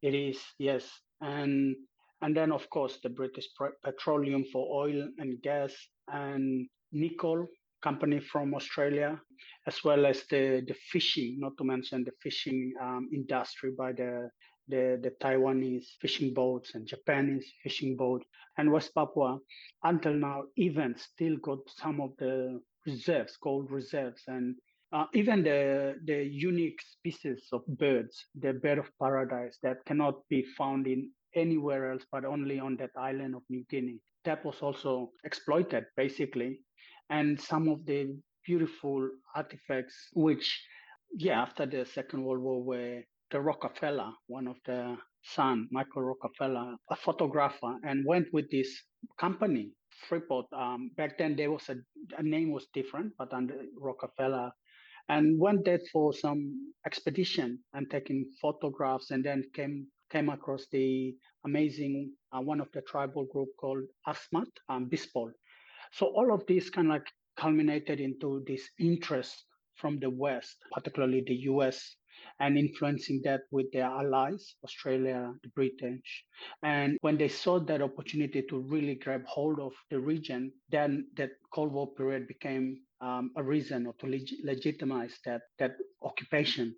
It 0.01 0.13
is 0.13 0.37
yes, 0.59 0.83
and 1.21 1.75
and 2.21 2.35
then 2.35 2.51
of 2.51 2.69
course 2.69 2.99
the 3.01 3.09
British 3.09 3.47
Petroleum 3.83 4.43
for 4.51 4.63
oil 4.83 5.07
and 5.19 5.41
gas 5.41 5.73
and 6.11 6.67
nickel 6.91 7.47
company 7.81 8.19
from 8.19 8.53
Australia, 8.53 9.19
as 9.67 9.83
well 9.83 10.05
as 10.05 10.23
the, 10.29 10.63
the 10.67 10.75
fishing, 10.91 11.37
not 11.39 11.57
to 11.57 11.63
mention 11.63 12.03
the 12.03 12.11
fishing 12.21 12.73
um, 12.81 13.09
industry 13.13 13.71
by 13.77 13.91
the, 13.91 14.29
the, 14.67 14.99
the 15.03 15.11
Taiwanese 15.21 15.87
fishing 15.99 16.33
boats 16.33 16.75
and 16.75 16.87
Japanese 16.87 17.45
fishing 17.63 17.95
boat 17.95 18.23
And 18.57 18.71
West 18.71 18.93
Papua, 18.93 19.39
until 19.83 20.13
now, 20.13 20.43
even 20.57 20.95
still 20.97 21.37
got 21.37 21.59
some 21.67 22.01
of 22.01 22.11
the 22.17 22.59
reserves, 22.85 23.37
gold 23.41 23.71
reserves, 23.71 24.21
and 24.27 24.55
uh, 24.93 25.05
even 25.13 25.43
the, 25.43 25.95
the 26.05 26.23
unique 26.23 26.81
species 26.81 27.47
of 27.53 27.61
birds, 27.67 28.25
the 28.35 28.53
bird 28.53 28.77
of 28.77 28.89
paradise 28.99 29.57
that 29.63 29.83
cannot 29.85 30.15
be 30.29 30.43
found 30.57 30.85
in 30.85 31.09
anywhere 31.33 31.91
else 31.91 32.03
but 32.11 32.25
only 32.25 32.59
on 32.59 32.75
that 32.75 32.91
island 32.97 33.35
of 33.35 33.41
New 33.49 33.63
Guinea. 33.69 33.99
That 34.25 34.43
was 34.43 34.61
also 34.61 35.11
exploited 35.23 35.85
basically 35.95 36.59
and 37.11 37.39
some 37.39 37.67
of 37.67 37.85
the 37.85 38.15
beautiful 38.45 39.07
artifacts, 39.35 40.07
which, 40.13 40.47
yeah, 41.15 41.41
after 41.41 41.65
the 41.65 41.85
Second 41.85 42.23
World 42.23 42.41
War, 42.41 42.63
were 42.63 43.01
the 43.29 43.39
Rockefeller, 43.39 44.11
one 44.27 44.47
of 44.47 44.57
the 44.65 44.97
son, 45.23 45.67
Michael 45.71 46.03
Rockefeller, 46.03 46.75
a 46.89 46.95
photographer, 46.95 47.77
and 47.83 48.05
went 48.05 48.27
with 48.33 48.49
this 48.49 48.69
company, 49.19 49.71
Freeport. 50.07 50.47
Um, 50.53 50.91
back 50.97 51.17
then, 51.17 51.35
there 51.35 51.51
was 51.51 51.69
a, 51.69 51.75
a 52.17 52.23
name 52.23 52.51
was 52.51 52.67
different, 52.73 53.13
but 53.17 53.33
under 53.33 53.55
Rockefeller, 53.77 54.51
and 55.09 55.39
went 55.39 55.65
there 55.65 55.81
for 55.91 56.13
some 56.13 56.73
expedition 56.85 57.59
and 57.73 57.89
taking 57.91 58.25
photographs, 58.41 59.11
and 59.11 59.23
then 59.23 59.43
came 59.53 59.87
came 60.11 60.29
across 60.29 60.65
the 60.71 61.15
amazing 61.45 62.11
uh, 62.33 62.41
one 62.41 62.59
of 62.59 62.67
the 62.73 62.81
tribal 62.81 63.25
group 63.31 63.47
called 63.57 63.83
Asmat 64.07 64.51
um, 64.67 64.89
Bispol, 64.89 65.31
so 65.91 66.07
all 66.07 66.33
of 66.33 66.45
this 66.47 66.69
kind 66.69 66.87
of 66.87 66.93
like 66.93 67.07
culminated 67.37 67.99
into 67.99 68.43
this 68.47 68.69
interest 68.79 69.45
from 69.75 69.99
the 69.99 70.09
West, 70.09 70.57
particularly 70.71 71.23
the 71.25 71.35
US 71.51 71.95
and 72.39 72.57
influencing 72.57 73.21
that 73.23 73.41
with 73.51 73.71
their 73.71 73.85
allies, 73.85 74.55
Australia, 74.63 75.33
the 75.43 75.49
British. 75.49 76.25
And 76.63 76.97
when 77.01 77.17
they 77.17 77.27
saw 77.27 77.59
that 77.59 77.81
opportunity 77.81 78.43
to 78.49 78.59
really 78.59 78.95
grab 78.95 79.25
hold 79.25 79.59
of 79.59 79.73
the 79.89 79.99
region, 79.99 80.51
then 80.69 81.07
that 81.17 81.31
Cold 81.53 81.71
War 81.73 81.93
period 81.95 82.27
became 82.27 82.81
um, 83.01 83.31
a 83.37 83.43
reason 83.43 83.87
or 83.87 83.93
to 83.99 84.07
leg- 84.07 84.39
legitimize 84.43 85.17
that, 85.25 85.41
that 85.59 85.71
occupation. 86.03 86.75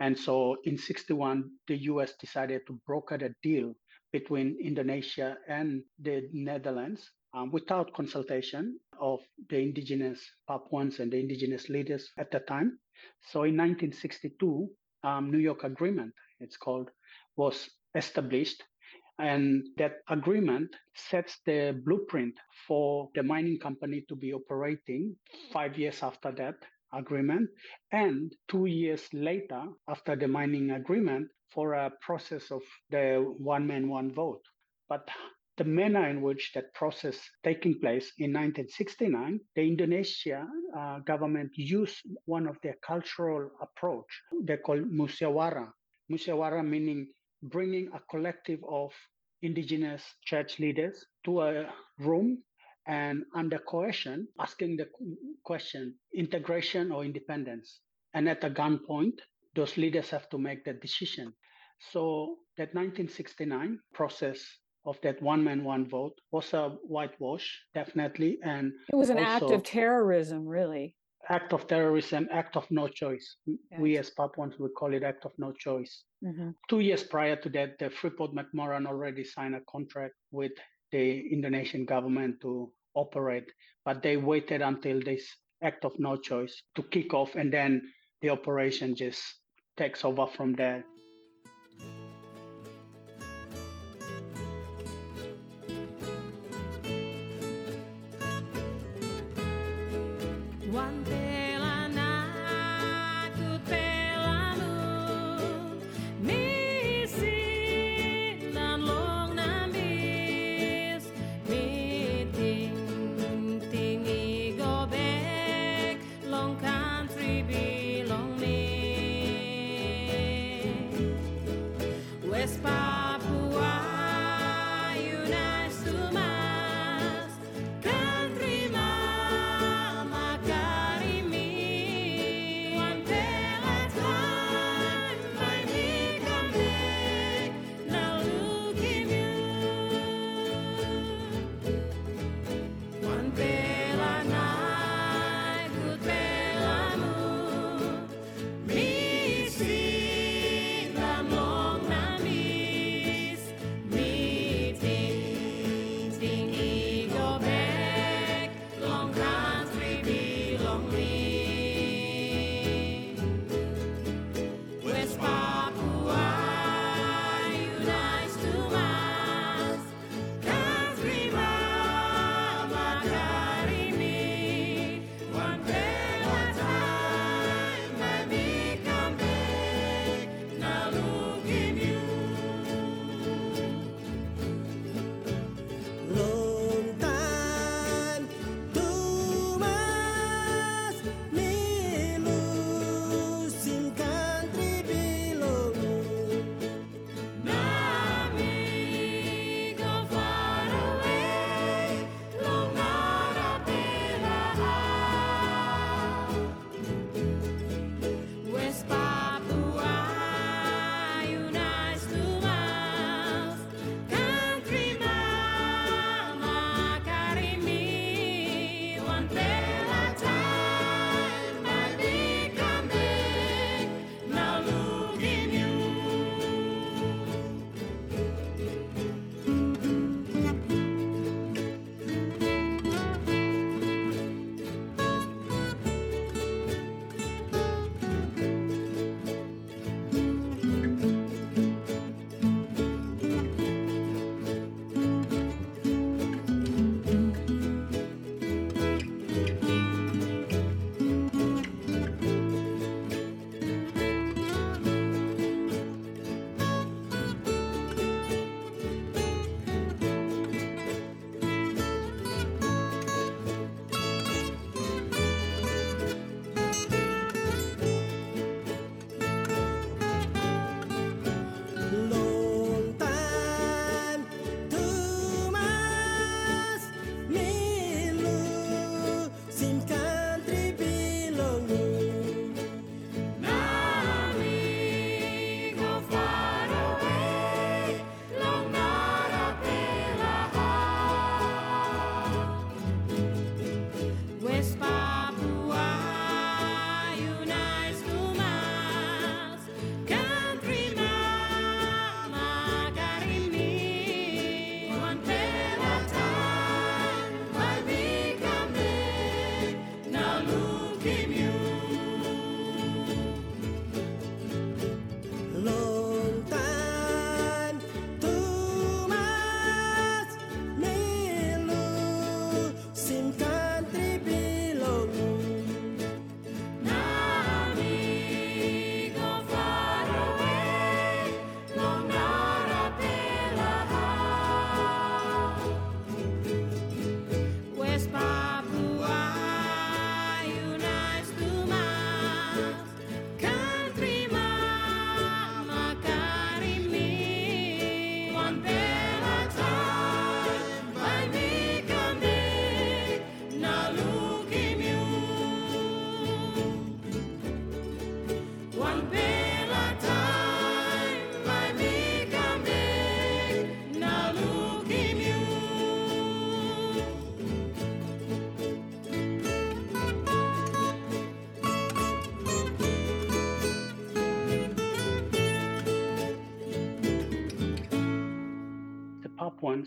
And 0.00 0.18
so 0.18 0.56
in 0.64 0.78
61, 0.78 1.50
the 1.68 1.76
US 1.92 2.14
decided 2.18 2.62
to 2.66 2.80
broker 2.86 3.16
a 3.16 3.30
deal 3.42 3.74
between 4.12 4.56
Indonesia 4.62 5.36
and 5.48 5.82
the 6.00 6.28
Netherlands 6.32 7.10
um, 7.36 7.50
without 7.52 7.92
consultation 7.92 8.80
of 8.98 9.20
the 9.50 9.58
indigenous 9.58 10.20
Papuans 10.48 11.00
and 11.00 11.12
the 11.12 11.18
indigenous 11.18 11.68
leaders 11.68 12.10
at 12.18 12.30
the 12.30 12.40
time. 12.40 12.78
So 13.30 13.40
in 13.40 13.56
1962, 13.56 14.68
um, 15.04 15.30
New 15.30 15.38
York 15.38 15.62
Agreement, 15.64 16.14
it's 16.40 16.56
called, 16.56 16.88
was 17.36 17.68
established. 17.94 18.62
And 19.18 19.64
that 19.76 19.98
agreement 20.08 20.74
sets 20.94 21.38
the 21.46 21.80
blueprint 21.84 22.34
for 22.66 23.08
the 23.14 23.22
mining 23.22 23.58
company 23.58 24.04
to 24.08 24.16
be 24.16 24.32
operating 24.32 25.16
five 25.52 25.78
years 25.78 26.02
after 26.02 26.32
that 26.32 26.56
agreement 26.92 27.50
and 27.92 28.32
two 28.48 28.66
years 28.66 29.02
later 29.12 29.64
after 29.88 30.16
the 30.16 30.28
mining 30.28 30.70
agreement 30.70 31.28
for 31.50 31.74
a 31.74 31.90
process 32.00 32.50
of 32.50 32.62
the 32.90 33.34
one 33.38 33.66
man 33.66 33.88
one 33.88 34.12
vote 34.12 34.42
but 34.88 35.08
the 35.56 35.64
manner 35.64 36.08
in 36.08 36.20
which 36.20 36.52
that 36.54 36.72
process 36.74 37.18
taking 37.42 37.78
place 37.80 38.12
in 38.18 38.32
1969 38.32 39.40
the 39.54 39.62
indonesia 39.62 40.46
uh, 40.76 40.98
government 41.00 41.50
used 41.54 41.96
one 42.24 42.46
of 42.46 42.56
their 42.62 42.76
cultural 42.86 43.50
approach 43.60 44.10
they 44.42 44.56
call 44.56 44.78
musyawarah 44.78 45.70
musyawarah 46.10 46.64
meaning 46.64 47.06
bringing 47.42 47.88
a 47.94 48.00
collective 48.10 48.60
of 48.68 48.92
indigenous 49.42 50.02
church 50.24 50.58
leaders 50.58 51.04
to 51.24 51.42
a 51.42 51.66
room 51.98 52.42
and 52.86 53.24
under 53.34 53.58
coercion, 53.58 54.28
asking 54.38 54.76
the 54.76 54.88
question 55.44 55.94
integration 56.14 56.92
or 56.92 57.04
independence. 57.04 57.80
And 58.14 58.28
at 58.28 58.44
a 58.44 58.50
gunpoint, 58.50 59.18
those 59.54 59.76
leaders 59.76 60.10
have 60.10 60.28
to 60.30 60.38
make 60.38 60.64
that 60.64 60.80
decision. 60.80 61.32
So 61.92 62.36
that 62.56 62.74
1969 62.74 63.80
process 63.92 64.40
of 64.86 64.98
that 65.02 65.20
one 65.20 65.42
man, 65.42 65.64
one 65.64 65.86
vote 65.86 66.14
was 66.30 66.52
a 66.54 66.70
whitewash, 66.84 67.60
definitely. 67.74 68.38
And 68.42 68.72
it 68.90 68.96
was 68.96 69.10
an 69.10 69.18
act 69.18 69.42
of 69.42 69.62
terrorism, 69.62 70.46
really. 70.46 70.94
Act 71.28 71.52
of 71.52 71.66
terrorism, 71.66 72.28
act 72.30 72.56
of 72.56 72.70
no 72.70 72.86
choice. 72.86 73.36
We 73.78 73.98
as 73.98 74.10
Papuans 74.10 74.58
would 74.60 74.74
call 74.74 74.94
it 74.94 75.02
act 75.02 75.24
of 75.24 75.32
no 75.38 75.52
choice. 75.52 76.04
Mm-hmm. 76.24 76.50
Two 76.68 76.80
years 76.80 77.02
prior 77.02 77.34
to 77.34 77.48
that, 77.50 77.78
the 77.80 77.90
Freeport 77.90 78.30
McMoran 78.32 78.86
already 78.86 79.24
signed 79.24 79.56
a 79.56 79.60
contract 79.68 80.14
with 80.30 80.52
the 80.92 81.20
Indonesian 81.32 81.84
government 81.84 82.40
to 82.42 82.70
operate, 82.94 83.50
but 83.84 84.02
they 84.02 84.16
waited 84.16 84.62
until 84.62 85.00
this 85.02 85.26
act 85.62 85.84
of 85.84 85.98
no 85.98 86.16
choice 86.16 86.62
to 86.76 86.82
kick 86.84 87.12
off, 87.12 87.34
and 87.34 87.52
then 87.52 87.82
the 88.22 88.30
operation 88.30 88.94
just 88.94 89.20
takes 89.76 90.04
over 90.04 90.26
from 90.26 90.54
there. 90.54 90.84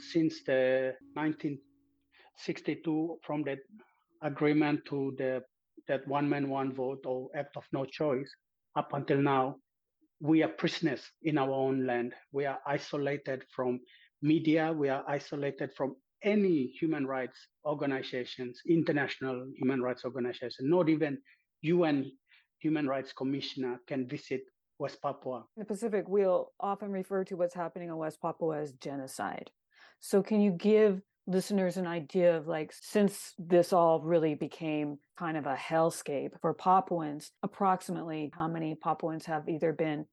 Since 0.01 0.43
the 0.43 0.95
1962 1.13 3.19
from 3.23 3.43
the 3.43 3.57
agreement 4.21 4.85
to 4.85 5.15
the 5.17 5.43
that 5.87 6.07
one 6.07 6.29
man 6.29 6.49
one 6.49 6.73
vote 6.73 7.05
or 7.05 7.29
act 7.35 7.57
of 7.57 7.63
no 7.71 7.85
choice 7.85 8.29
up 8.75 8.93
until 8.93 9.17
now 9.17 9.55
we 10.21 10.43
are 10.43 10.49
prisoners 10.49 11.01
in 11.23 11.37
our 11.37 11.51
own 11.51 11.85
land. 11.85 12.13
We 12.31 12.45
are 12.45 12.59
isolated 12.67 13.43
from 13.55 13.79
media. 14.21 14.73
We 14.73 14.89
are 14.89 15.03
isolated 15.07 15.71
from 15.75 15.95
any 16.21 16.67
human 16.79 17.07
rights 17.07 17.39
organizations 17.65 18.59
international 18.67 19.47
human 19.55 19.81
rights 19.81 20.03
organizations. 20.03 20.57
Not 20.59 20.89
even 20.89 21.17
un 21.63 22.11
human 22.59 22.87
rights 22.87 23.13
commissioner 23.13 23.79
can 23.87 24.07
visit 24.07 24.41
west 24.79 25.01
papua. 25.01 25.45
In 25.55 25.61
the 25.61 25.65
Pacific, 25.65 26.05
we'll 26.07 26.51
often 26.59 26.91
refer 26.91 27.23
to 27.25 27.35
what's 27.35 27.53
happening 27.53 27.89
in 27.89 27.95
West 27.95 28.21
Papua 28.21 28.59
as 28.59 28.73
genocide. 28.73 29.51
So, 29.99 30.23
can 30.23 30.41
you 30.41 30.51
give 30.51 31.01
listeners 31.27 31.77
an 31.77 31.85
idea 31.87 32.35
of 32.37 32.47
like, 32.47 32.73
since 32.73 33.33
this 33.37 33.71
all 33.73 34.01
really 34.01 34.33
became 34.35 34.97
kind 35.17 35.37
of 35.37 35.45
a 35.45 35.55
hellscape 35.55 36.31
for 36.41 36.53
Papuans, 36.53 37.31
approximately 37.43 38.31
how 38.37 38.47
many 38.47 38.75
Papuans 38.75 39.25
have 39.25 39.47
either 39.47 39.73
been 39.73 40.05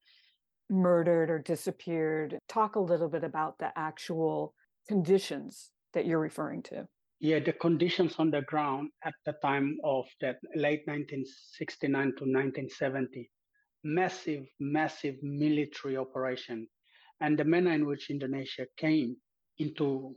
murdered 0.68 1.30
or 1.30 1.38
disappeared? 1.38 2.38
Talk 2.48 2.76
a 2.76 2.80
little 2.80 3.08
bit 3.08 3.24
about 3.24 3.58
the 3.58 3.70
actual 3.76 4.54
conditions 4.88 5.70
that 5.94 6.06
you're 6.06 6.20
referring 6.20 6.62
to. 6.62 6.86
yeah 7.18 7.38
the 7.40 7.52
conditions 7.66 8.14
on 8.18 8.30
the 8.30 8.42
ground 8.42 8.90
at 9.08 9.14
the 9.24 9.32
time 9.40 9.68
of 9.84 10.04
that 10.20 10.36
late 10.54 10.82
1969 10.86 12.12
to 12.18 12.24
1970 12.28 13.30
massive 13.84 14.44
massive 14.60 15.16
military 15.22 15.96
operation 15.96 16.58
and 17.22 17.38
the 17.38 17.44
manner 17.44 17.72
in 17.72 17.86
which 17.86 18.10
indonesia 18.10 18.66
came 18.76 19.16
into 19.58 20.14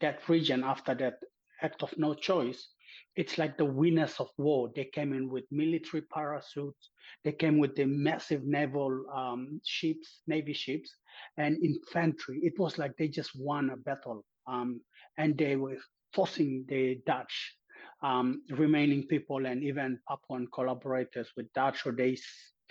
that 0.00 0.28
region 0.28 0.64
after 0.64 0.94
that 0.94 1.18
act 1.62 1.82
of 1.82 1.96
no 1.98 2.14
choice 2.14 2.68
it's 3.16 3.38
like 3.38 3.56
the 3.56 3.64
winners 3.64 4.16
of 4.20 4.28
war. 4.36 4.70
They 4.74 4.84
came 4.84 5.12
in 5.12 5.30
with 5.30 5.44
military 5.50 6.02
parachutes. 6.02 6.90
They 7.24 7.32
came 7.32 7.58
with 7.58 7.74
the 7.74 7.86
massive 7.86 8.44
naval 8.44 9.04
um, 9.14 9.60
ships 9.64 10.20
navy 10.26 10.52
ships 10.52 10.94
and 11.38 11.56
infantry. 11.64 12.40
It 12.42 12.58
was 12.58 12.78
like 12.78 12.96
they 12.96 13.08
just 13.08 13.30
won 13.34 13.70
a 13.70 13.76
battle 13.76 14.24
um, 14.46 14.80
and 15.18 15.36
they 15.36 15.56
were 15.56 15.78
forcing 16.12 16.64
the 16.68 17.00
Dutch 17.06 17.56
um, 18.02 18.42
remaining 18.50 19.06
people 19.06 19.46
and 19.46 19.62
even 19.62 19.98
Papuan 20.08 20.46
collaborators 20.52 21.30
with 21.36 21.52
Dutch, 21.54 21.86
or 21.86 21.92
they 21.92 22.16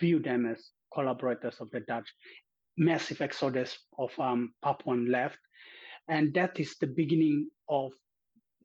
view 0.00 0.20
them 0.20 0.46
as 0.46 0.70
collaborators 0.94 1.56
of 1.60 1.70
the 1.72 1.80
Dutch. 1.80 2.08
Massive 2.78 3.20
exodus 3.20 3.78
of 3.98 4.10
um, 4.20 4.52
Papuan 4.62 5.10
left, 5.10 5.38
and 6.08 6.32
that 6.34 6.58
is 6.60 6.76
the 6.80 6.86
beginning 6.86 7.48
of 7.68 7.92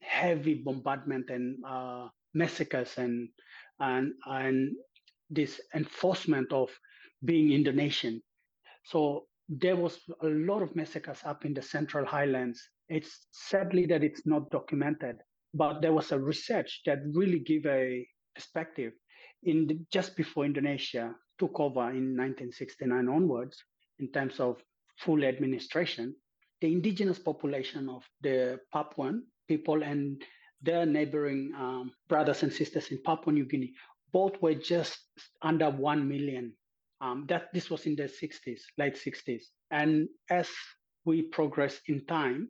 heavy 0.02 0.56
bombardment 0.56 1.30
and 1.30 1.58
uh, 1.68 2.08
massacres 2.34 2.98
and 2.98 3.30
and 3.80 4.14
and 4.26 4.76
this 5.30 5.60
enforcement 5.76 6.52
of 6.52 6.70
being 7.24 7.52
Indonesian. 7.52 8.22
So 8.84 9.26
there 9.48 9.76
was 9.76 10.00
a 10.22 10.28
lot 10.28 10.62
of 10.62 10.76
massacres 10.76 11.20
up 11.26 11.46
in 11.46 11.54
the 11.54 11.62
Central 11.62 12.06
Highlands. 12.06 12.62
It's 12.90 13.28
sadly 13.32 13.86
that 13.88 14.04
it's 14.04 14.26
not 14.26 14.50
documented, 14.50 15.18
but 15.54 15.82
there 15.82 15.94
was 15.94 16.12
a 16.12 16.20
research 16.20 16.82
that 16.86 17.00
really 17.14 17.40
gave 17.40 17.66
a 17.66 18.06
perspective 18.36 18.94
in 19.44 19.68
the, 19.68 19.80
just 19.92 20.16
before 20.16 20.46
Indonesia 20.46 21.14
took 21.40 21.60
over 21.60 21.90
in 21.90 22.16
1969 22.16 23.10
onwards 23.10 23.58
in 24.00 24.12
terms 24.12 24.40
of 24.40 24.62
full 24.98 25.24
administration. 25.24 26.16
The 26.62 26.72
indigenous 26.72 27.20
population 27.20 27.90
of 27.90 28.04
the 28.22 28.60
Papuan 28.74 29.24
people 29.48 29.84
and 29.84 30.24
their 30.62 30.86
neighboring 30.86 31.52
um, 31.58 31.92
brothers 32.08 32.44
and 32.44 32.54
sisters 32.54 32.90
in 32.92 33.02
Papua 33.04 33.34
New 33.34 33.46
Guinea 33.46 33.74
both 34.14 34.42
were 34.42 34.54
just 34.54 35.00
under 35.42 35.70
1 35.70 36.08
million 36.08 36.54
um, 37.02 37.26
that 37.28 37.52
this 37.54 37.70
was 37.70 37.86
in 37.86 37.96
the 37.96 38.04
60s, 38.04 38.62
late 38.78 38.96
60s. 38.96 39.44
And 39.72 40.08
as 40.30 40.48
we 41.06 41.24
progress 41.24 41.80
in 41.88 42.06
time, 42.06 42.50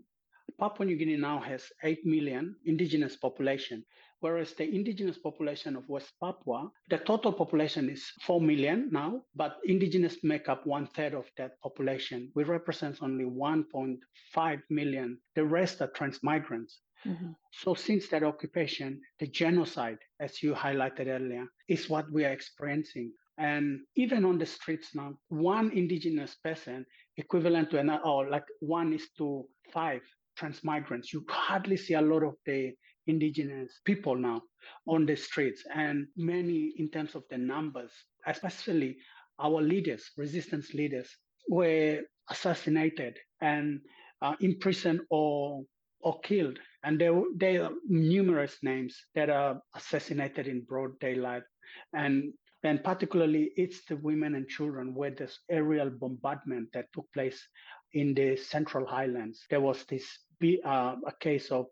Papua 0.60 0.86
New 0.86 0.98
Guinea 0.98 1.18
now 1.18 1.40
has 1.40 1.64
8 1.84 2.06
million 2.06 2.56
indigenous 2.66 3.16
population, 3.16 3.86
whereas 4.22 4.54
the 4.54 4.68
indigenous 4.74 5.18
population 5.18 5.76
of 5.76 5.88
West 5.90 6.14
Papua, 6.20 6.72
the 6.90 6.98
total 6.98 7.34
population 7.34 7.90
is 7.90 8.04
4 8.22 8.42
million 8.42 8.90
now, 8.92 9.22
but 9.36 9.58
indigenous 9.66 10.24
make 10.24 10.48
up 10.50 10.66
one 10.66 10.88
third 10.88 11.14
of 11.14 11.30
that 11.38 11.60
population. 11.62 12.32
We 12.36 12.44
represent 12.44 13.02
only 13.02 13.26
1.5 13.26 14.62
million. 14.70 15.20
The 15.36 15.44
rest 15.46 15.82
are 15.82 15.92
transmigrants. 15.92 16.82
Mhm. 17.06 17.36
So 17.52 17.74
since 17.74 18.08
that 18.10 18.24
occupation, 18.24 19.02
the 19.20 19.28
genocide, 19.28 19.98
as 20.20 20.42
you 20.44 20.54
highlighted 20.54 21.08
earlier, 21.08 21.48
is 21.68 21.90
what 21.90 22.12
we 22.12 22.26
are 22.26 22.32
experiencing. 22.32 23.14
And 23.38 23.82
even 23.96 24.24
on 24.24 24.38
the 24.38 24.46
streets 24.46 24.94
now, 24.94 25.18
one 25.30 25.72
indigenous 25.72 26.36
person 26.36 26.86
equivalent 27.18 27.72
to 27.72 27.80
another, 27.80 28.04
or 28.06 28.30
like 28.30 28.46
one 28.60 28.94
is 28.94 29.10
to 29.18 29.48
five 29.74 30.04
transmigrants. 30.36 31.12
You 31.12 31.26
hardly 31.28 31.78
see 31.78 31.96
a 31.96 32.02
lot 32.02 32.24
of 32.24 32.36
the 32.46 32.76
indigenous 33.08 33.82
people 33.86 34.16
now 34.16 34.42
on 34.88 35.06
the 35.06 35.16
streets, 35.16 35.64
and 35.74 36.08
many 36.18 36.74
in 36.78 36.90
terms 36.90 37.16
of 37.16 37.24
the 37.30 37.38
numbers, 37.38 37.92
especially 38.28 38.98
our 39.40 39.62
leaders, 39.62 40.12
resistance 40.18 40.74
leaders, 40.74 41.10
were 41.50 42.02
assassinated 42.30 43.18
and 43.42 43.80
uh, 44.22 44.36
imprisoned 44.40 45.02
or 45.10 45.64
or 46.04 46.20
killed. 46.22 46.58
And 46.84 47.00
there, 47.00 47.14
there 47.36 47.66
are 47.66 47.72
numerous 47.88 48.58
names 48.64 48.98
that 49.14 49.30
are 49.30 49.62
assassinated 49.76 50.48
in 50.48 50.62
broad 50.62 51.00
daylight. 51.00 51.44
And 51.94 52.34
and 52.64 52.84
particularly 52.84 53.52
it's 53.56 53.86
the 53.86 53.98
women 53.98 54.36
and 54.36 54.48
children 54.48 54.94
where 54.94 55.12
this 55.12 55.40
aerial 55.50 55.90
bombardment 55.90 56.70
that 56.74 56.86
took 56.94 57.12
place 57.14 57.42
in 57.94 58.14
the 58.14 58.36
central 58.36 58.86
highlands 58.86 59.46
there 59.50 59.60
was 59.60 59.84
this 59.86 60.06
be 60.42 60.60
uh, 60.66 60.96
a 61.08 61.14
case 61.22 61.52
of 61.52 61.68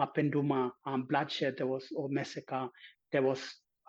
mapenduma 0.00 0.70
um, 0.86 1.04
bloodshed. 1.08 1.54
There 1.58 1.66
was 1.68 1.84
or 1.94 2.08
massacre. 2.08 2.68
There 3.12 3.22
was 3.22 3.40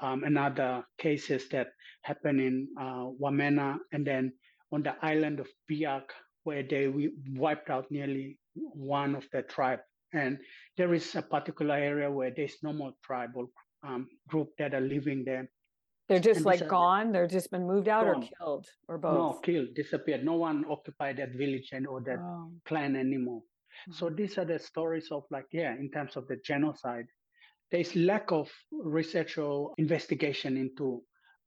um, 0.01 0.23
another 0.23 0.83
cases 0.99 1.49
that 1.49 1.67
happened 2.03 2.39
in 2.39 2.67
uh, 2.79 3.07
wamena 3.21 3.77
and 3.91 4.05
then 4.05 4.33
on 4.71 4.83
the 4.83 4.93
island 5.01 5.39
of 5.39 5.47
biak 5.71 6.03
where 6.43 6.63
they 6.63 6.87
we 6.87 7.11
wiped 7.35 7.69
out 7.69 7.89
nearly 7.89 8.37
one 8.55 9.15
of 9.15 9.25
the 9.33 9.41
tribe. 9.41 9.79
And 10.13 10.37
there 10.77 10.93
is 10.93 11.15
a 11.15 11.21
particular 11.21 11.75
area 11.75 12.11
where 12.11 12.31
there's 12.35 12.57
no 12.63 12.73
more 12.73 12.93
tribal 13.03 13.47
um, 13.83 14.07
group 14.27 14.49
that 14.57 14.73
are 14.73 14.81
living 14.81 15.23
there. 15.25 15.49
They're 16.07 16.19
just 16.19 16.37
And 16.37 16.45
like 16.45 16.67
gone. 16.67 17.11
They're 17.11 17.27
just 17.27 17.51
been 17.51 17.67
moved 17.67 17.87
out 17.87 18.05
Gone. 18.05 18.23
or 18.23 18.29
killed 18.37 18.67
or 18.87 18.97
both. 18.97 19.13
no 19.13 19.39
killed 19.43 19.75
disappeared. 19.75 20.25
No 20.25 20.33
one 20.35 20.65
occupied 20.67 21.17
that 21.17 21.35
village 21.35 21.69
and 21.71 21.85
or 21.85 22.01
that 22.01 22.17
Oh, 22.17 22.51
clan 22.65 22.95
anymore 22.95 23.43
so 23.91 24.09
mhm. 24.09 24.17
these 24.17 24.37
are 24.37 24.45
the 24.45 24.59
stories 24.59 25.09
of 25.11 25.23
like 25.31 25.45
yeah 25.51 25.73
in 25.75 25.89
terms 25.91 26.15
of 26.15 26.27
the 26.27 26.37
genocide 26.43 27.05
there's 27.71 27.95
lack 27.95 28.31
of 28.31 28.49
research 28.71 29.37
or 29.37 29.73
investigation 29.77 30.57
into 30.57 31.03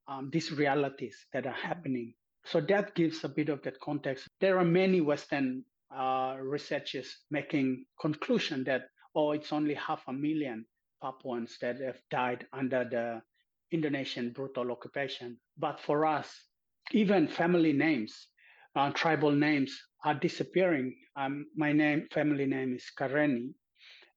um, 0.09 0.31
these 0.33 0.53
realities 0.53 1.27
that 1.33 1.47
are 1.47 1.53
happening. 1.53 2.15
So 2.45 2.61
that 2.61 2.95
gives 2.95 3.25
a 3.25 3.29
bit 3.29 3.49
of 3.49 3.63
that 3.63 3.81
context. 3.81 4.29
There 4.41 4.59
are 4.59 4.65
many 4.65 5.01
western 5.01 5.65
uh, 5.95 6.37
researchers 6.41 7.19
making 7.31 7.85
conclusion 8.01 8.65
that 8.65 8.83
oh 9.15 9.33
it's 9.33 9.53
only 9.53 9.75
half 9.75 10.03
a 10.09 10.13
million 10.13 10.65
papuans 11.03 11.59
that 11.61 11.81
have 11.81 12.01
died 12.11 12.47
under 12.53 12.85
the 12.85 13.23
indonesian 13.71 14.31
brutal 14.31 14.73
occupation. 14.73 15.39
But 15.59 15.81
for 15.81 16.07
us 16.07 16.47
even 16.93 17.29
family 17.29 17.73
names 17.73 18.29
uh, 18.77 18.91
tribal 18.93 19.31
names 19.33 19.79
are 20.05 20.15
disappearing. 20.15 20.95
Um, 21.17 21.47
my 21.57 21.73
name, 21.73 22.09
family 22.13 22.47
name 22.47 22.75
is 22.75 22.85
Kareni, 22.99 23.55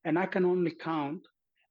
and 0.04 0.18
I 0.18 0.26
can 0.26 0.44
only 0.44 0.72
count. 0.72 1.22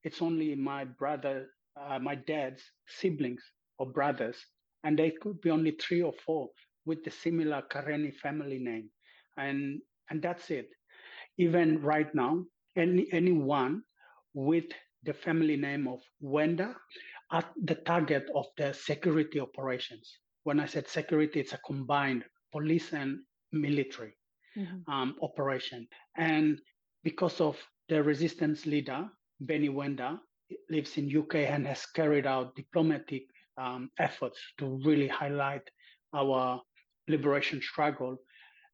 It's 0.04 0.22
only 0.22 0.56
my 0.56 0.86
brother, 0.86 1.48
uh, 1.80 2.00
my 2.00 2.16
dad's 2.16 2.64
siblings 2.88 3.44
or 3.80 3.92
brothers, 3.92 4.38
and 4.84 4.98
they 4.98 5.12
could 5.12 5.42
be 5.42 5.50
only 5.50 5.72
three 5.72 6.02
or 6.02 6.14
four 6.26 6.50
with 6.86 7.04
the 7.04 7.12
similar 7.12 7.64
Kareni 7.72 8.14
family 8.16 8.60
name, 8.60 8.90
and 9.38 9.82
and 10.10 10.22
that's 10.22 10.50
it. 10.52 10.70
Even 11.38 11.82
right 11.82 12.14
now, 12.14 12.46
any 12.76 13.08
anyone 13.14 13.84
with 14.34 14.66
the 15.04 15.14
family 15.14 15.56
name 15.56 15.88
of 15.88 16.02
Wenda 16.22 16.76
are 17.32 17.46
the 17.64 17.76
target 17.76 18.30
of 18.36 18.48
the 18.58 18.74
security 18.74 19.40
operations. 19.40 20.20
When 20.44 20.60
I 20.60 20.66
said 20.66 20.88
security, 20.88 21.40
it's 21.40 21.54
a 21.54 21.58
combined 21.60 22.26
police 22.56 22.94
and 22.94 23.20
military 23.52 24.14
mm-hmm. 24.58 24.90
um, 24.92 25.16
operation. 25.22 25.88
And 26.18 26.60
because 27.04 27.42
of 27.42 27.58
the 27.90 28.02
resistance 28.02 28.66
leader, 28.66 29.02
Benny 29.42 29.70
Wenda, 29.70 30.20
lives 30.70 30.98
in 30.98 31.06
UK 31.22 31.36
and 31.54 31.68
has 31.68 31.86
carried 31.88 32.26
out 32.26 32.56
diplomatic 32.56 33.24
um, 33.58 33.90
efforts 34.00 34.40
to 34.60 34.80
really 34.86 35.08
highlight 35.08 35.68
our 36.14 36.62
liberation 37.08 37.62
struggle, 37.62 38.18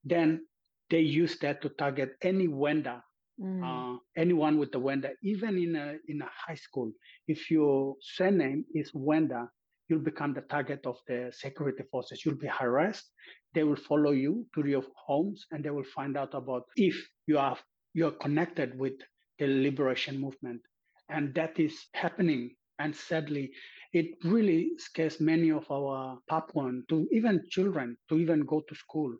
then 0.03 0.45
they 0.89 0.99
use 0.99 1.37
that 1.39 1.61
to 1.61 1.69
target 1.69 2.11
any 2.21 2.47
Wenda, 2.47 3.01
mm. 3.39 3.63
uh, 3.63 3.97
anyone 4.17 4.57
with 4.59 4.71
the 4.71 4.79
Wenda, 4.79 5.11
even 5.23 5.57
in 5.57 5.75
a 5.75 5.95
in 6.07 6.21
a 6.21 6.29
high 6.45 6.59
school. 6.67 6.91
If 7.27 7.49
your 7.49 7.95
surname 8.01 8.65
is 8.75 8.91
Wenda, 8.91 9.47
you'll 9.87 9.99
become 10.11 10.33
the 10.33 10.41
target 10.41 10.81
of 10.85 10.97
the 11.07 11.31
security 11.33 11.83
forces. 11.91 12.25
You'll 12.25 12.43
be 12.47 12.47
harassed 12.47 13.11
they 13.53 13.63
will 13.63 13.75
follow 13.75 14.11
you 14.11 14.45
to 14.55 14.67
your 14.67 14.83
homes 14.95 15.45
and 15.51 15.63
they 15.63 15.69
will 15.69 15.89
find 15.95 16.17
out 16.17 16.33
about 16.33 16.63
if 16.75 16.95
you 17.27 17.37
are 17.37 17.57
you're 17.93 18.11
connected 18.11 18.77
with 18.79 18.93
the 19.39 19.47
liberation 19.47 20.19
movement. 20.19 20.61
And 21.09 21.35
that 21.35 21.59
is 21.59 21.75
happening. 21.93 22.51
And 22.79 22.95
sadly 22.95 23.51
it 23.93 24.17
really 24.23 24.71
scares 24.77 25.19
many 25.19 25.51
of 25.51 25.69
our 25.69 26.17
papuan 26.29 26.83
to 26.89 27.07
even 27.11 27.43
children 27.49 27.97
to 28.09 28.17
even 28.17 28.45
go 28.45 28.61
to 28.67 28.75
school. 28.75 29.13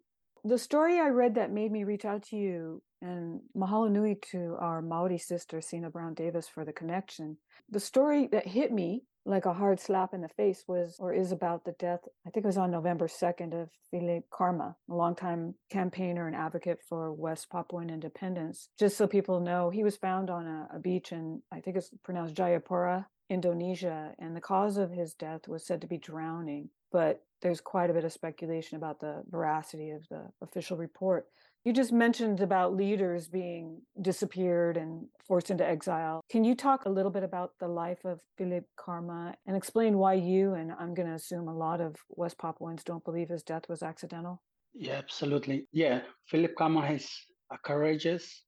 The 0.44 0.58
story 0.58 1.00
i 1.00 1.10
read 1.10 1.36
that 1.36 1.52
made 1.52 1.72
me 1.72 1.84
reach 1.84 2.06
out 2.06 2.24
to 2.30 2.36
you 2.36 2.82
and 3.02 3.42
mahalo 3.56 3.92
nui 3.92 4.16
to 4.32 4.56
our 4.60 4.82
maori 4.82 5.18
sister 5.18 5.62
sina 5.62 5.90
brown 5.90 6.14
davis 6.14 6.48
for 6.48 6.66
the 6.66 6.74
connection. 6.74 7.38
The 7.70 7.80
story 7.80 8.28
that 8.32 8.48
hit 8.48 8.72
me 8.72 9.04
like 9.26 9.46
a 9.46 9.54
hard 9.54 9.80
slap 9.80 10.14
in 10.14 10.22
the 10.22 10.30
face 10.30 10.64
was 10.68 10.96
or 11.00 11.14
is 11.14 11.32
about 11.32 11.64
the 11.64 11.74
death 11.74 12.00
i 12.26 12.30
think 12.30 12.44
it 12.44 12.48
was 12.48 12.58
on 12.58 12.72
november 12.72 13.08
2nd 13.08 13.54
of 13.54 13.70
filep 13.94 14.24
karma 14.32 14.76
a 14.90 14.94
longtime 14.94 15.54
campaigner 15.70 16.28
and 16.28 16.36
advocate 16.36 16.80
for 16.88 17.12
west 17.14 17.50
papuan 17.50 17.90
independence. 17.90 18.70
Just 18.80 18.98
so 18.98 19.08
people 19.08 19.40
know 19.40 19.70
he 19.70 19.84
was 19.84 19.98
found 19.98 20.30
on 20.30 20.46
a, 20.48 20.76
a 20.76 20.80
beach 20.80 21.12
in 21.12 21.42
i 21.52 21.60
think 21.60 21.78
it's 21.78 21.92
pronounced 22.04 22.36
jayapura 22.36 23.06
indonesia 23.32 24.14
and 24.20 24.36
the 24.36 24.42
cause 24.42 24.78
of 24.78 24.92
his 24.92 25.14
death 25.14 25.48
was 25.48 25.66
said 25.66 25.82
to 25.82 25.88
be 25.88 25.98
drowning. 25.98 26.70
But 26.92 27.24
there's 27.42 27.62
quite 27.62 27.90
a 27.90 27.94
bit 27.94 28.04
of 28.04 28.12
speculation 28.12 28.76
about 28.76 29.00
the 29.00 29.24
veracity 29.30 29.92
of 29.92 30.08
the 30.10 30.24
official 30.42 30.78
report. 30.78 31.28
You 31.64 31.74
just 31.74 31.92
mentioned 31.92 32.42
about 32.42 32.76
leaders 32.76 33.28
being 33.28 33.82
disappeared 34.02 34.78
and 34.78 35.06
forced 35.28 35.52
into 35.52 35.64
exile. 35.64 36.22
Can 36.28 36.44
you 36.44 36.56
talk 36.56 36.86
a 36.86 36.90
little 36.90 37.12
bit 37.12 37.22
about 37.22 37.52
the 37.60 37.68
life 37.68 38.04
of 38.04 38.20
Filep 38.40 38.64
Karma 38.78 39.36
and 39.46 39.56
explain 39.56 40.00
why 40.00 40.16
you, 40.16 40.56
and 40.56 40.72
I'm 40.72 40.96
going 40.96 41.08
to 41.08 41.14
assume 41.14 41.48
a 41.48 41.56
lot 41.56 41.80
of 41.80 41.96
West 42.10 42.40
Papuans, 42.40 42.84
don't 42.84 43.06
believe 43.06 43.30
his 43.30 43.44
death 43.44 43.70
was 43.70 43.84
accidental? 43.84 44.42
Yeah, 44.74 44.94
absolutely. 44.94 45.68
Yeah, 45.72 46.02
Filep 46.32 46.56
Karma 46.56 46.94
is 46.94 47.08
a 47.52 47.60
courageous, 47.60 48.44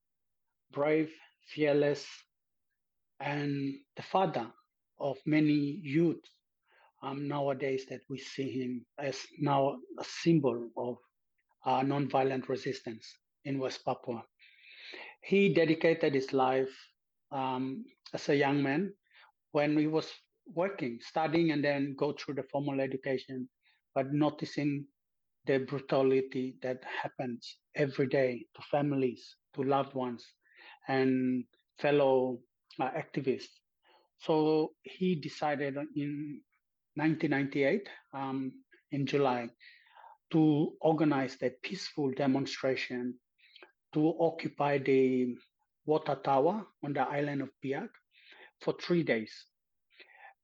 brave, 0.71 1.11
fearless, 1.53 2.07
and 3.19 3.75
the 3.95 4.01
father 4.01 4.47
of 4.99 5.17
many 5.27 5.79
youth 5.83 6.23
um, 7.03 7.27
nowadays 7.27 7.85
that 7.89 8.01
we 8.09 8.17
see 8.17 8.49
him 8.49 8.83
as 8.97 9.19
now 9.37 9.77
a 9.99 10.03
symbol 10.03 10.67
of 10.77 10.97
uh, 11.65 11.81
nonviolent 11.81 12.47
resistance 12.49 13.17
in 13.45 13.59
West 13.59 13.83
Papua. 13.85 14.23
He 15.21 15.53
dedicated 15.53 16.13
his 16.13 16.33
life 16.33 16.73
um, 17.31 17.85
as 18.13 18.29
a 18.29 18.35
young 18.35 18.61
man 18.61 18.93
when 19.51 19.77
he 19.77 19.87
was 19.87 20.11
working, 20.53 20.99
studying, 21.01 21.51
and 21.51 21.63
then 21.63 21.95
go 21.97 22.13
through 22.13 22.35
the 22.35 22.43
formal 22.43 22.81
education, 22.81 23.47
but 23.95 24.11
noticing 24.13 24.85
the 25.45 25.59
brutality 25.59 26.55
that 26.61 26.83
happens 27.01 27.57
every 27.75 28.07
day 28.07 28.45
to 28.55 28.61
families, 28.63 29.35
to 29.55 29.63
loved 29.63 29.93
ones, 29.93 30.25
and 30.87 31.43
fellow 31.77 32.39
uh, 32.79 32.89
activists. 32.91 33.59
So 34.19 34.73
he 34.83 35.15
decided 35.15 35.75
in 35.95 36.41
1998, 36.95 37.89
um, 38.13 38.51
in 38.91 39.05
July, 39.05 39.49
to 40.33 40.73
organize 40.81 41.37
the 41.37 41.51
peaceful 41.61 42.11
demonstration 42.11 43.13
to 43.93 44.15
occupy 44.19 44.79
the 44.79 45.35
water 45.85 46.15
tower 46.15 46.65
on 46.83 46.93
the 46.93 47.01
island 47.01 47.41
of 47.43 47.49
Biak 47.63 47.89
for 48.61 48.73
three 48.81 49.03
days. 49.03 49.31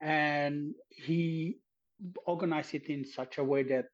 And 0.02 0.76
he 0.90 1.58
organized 2.26 2.76
it 2.76 2.86
in 2.86 3.04
such 3.04 3.40
a 3.40 3.44
way 3.44 3.64
that 3.64 3.86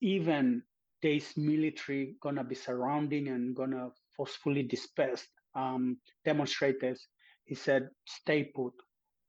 even 0.00 0.62
there's 1.02 1.36
military 1.36 2.14
gonna 2.22 2.44
be 2.44 2.54
surrounding 2.54 3.28
and 3.28 3.54
gonna 3.54 3.90
forcefully 4.16 4.62
disperse 4.62 5.26
um, 5.54 5.98
demonstrators, 6.24 7.06
he 7.44 7.54
said, 7.54 7.88
stay 8.06 8.44
put. 8.44 8.72